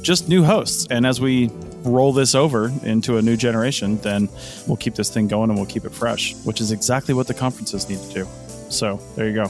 [0.09, 0.87] just new hosts.
[0.91, 1.51] And as we
[1.83, 4.31] roll this over into a new generation, then
[4.67, 7.35] we'll keep this thing going and we'll keep it fresh, which is exactly what the
[7.35, 8.29] conferences need to do.
[8.71, 9.43] So there you go.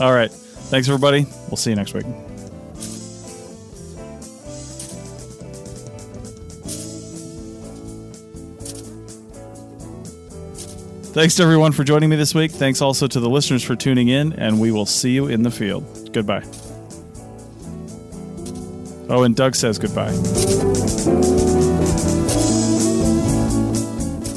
[0.04, 0.30] All right.
[0.30, 1.26] Thanks, everybody.
[1.48, 2.04] We'll see you next week.
[11.12, 12.52] Thanks to everyone for joining me this week.
[12.52, 15.50] Thanks also to the listeners for tuning in, and we will see you in the
[15.50, 16.12] field.
[16.12, 16.44] Goodbye.
[19.10, 20.12] Oh, and Doug says goodbye.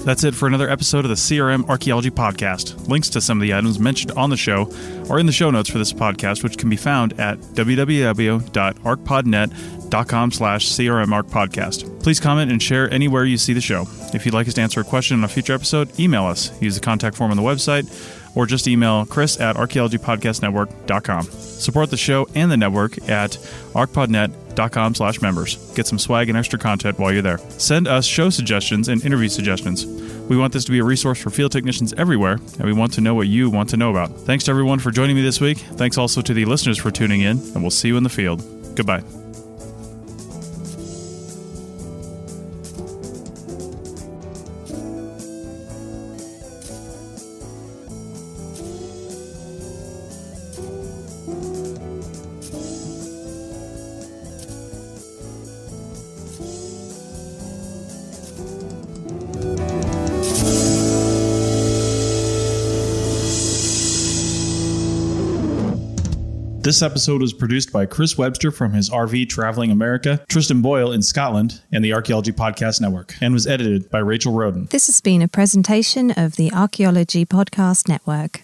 [0.03, 2.89] That's it for another episode of the CRM Archaeology Podcast.
[2.89, 4.69] Links to some of the items mentioned on the show
[5.09, 10.67] are in the show notes for this podcast, which can be found at www.archpodnet.com slash
[10.67, 12.03] crmarchpodcast.
[12.03, 13.85] Please comment and share anywhere you see the show.
[14.13, 16.51] If you'd like us to answer a question on a future episode, email us.
[16.61, 17.87] Use the contact form on the website
[18.35, 21.23] or just email chris at archaeologypodcastnetwork.com.
[21.23, 23.37] Support the show and the network at
[23.73, 25.55] archpodnet.com slash members.
[25.73, 27.37] Get some swag and extra content while you're there.
[27.37, 29.85] Send us show suggestions and interview suggestions.
[30.29, 33.01] We want this to be a resource for field technicians everywhere, and we want to
[33.01, 34.15] know what you want to know about.
[34.21, 35.57] Thanks to everyone for joining me this week.
[35.57, 38.41] Thanks also to the listeners for tuning in, and we'll see you in the field.
[38.75, 39.22] Goodbye.
[66.63, 71.01] This episode was produced by Chris Webster from his RV Traveling America, Tristan Boyle in
[71.01, 74.67] Scotland, and the Archaeology Podcast Network, and was edited by Rachel Roden.
[74.71, 78.43] This has been a presentation of the Archaeology Podcast Network.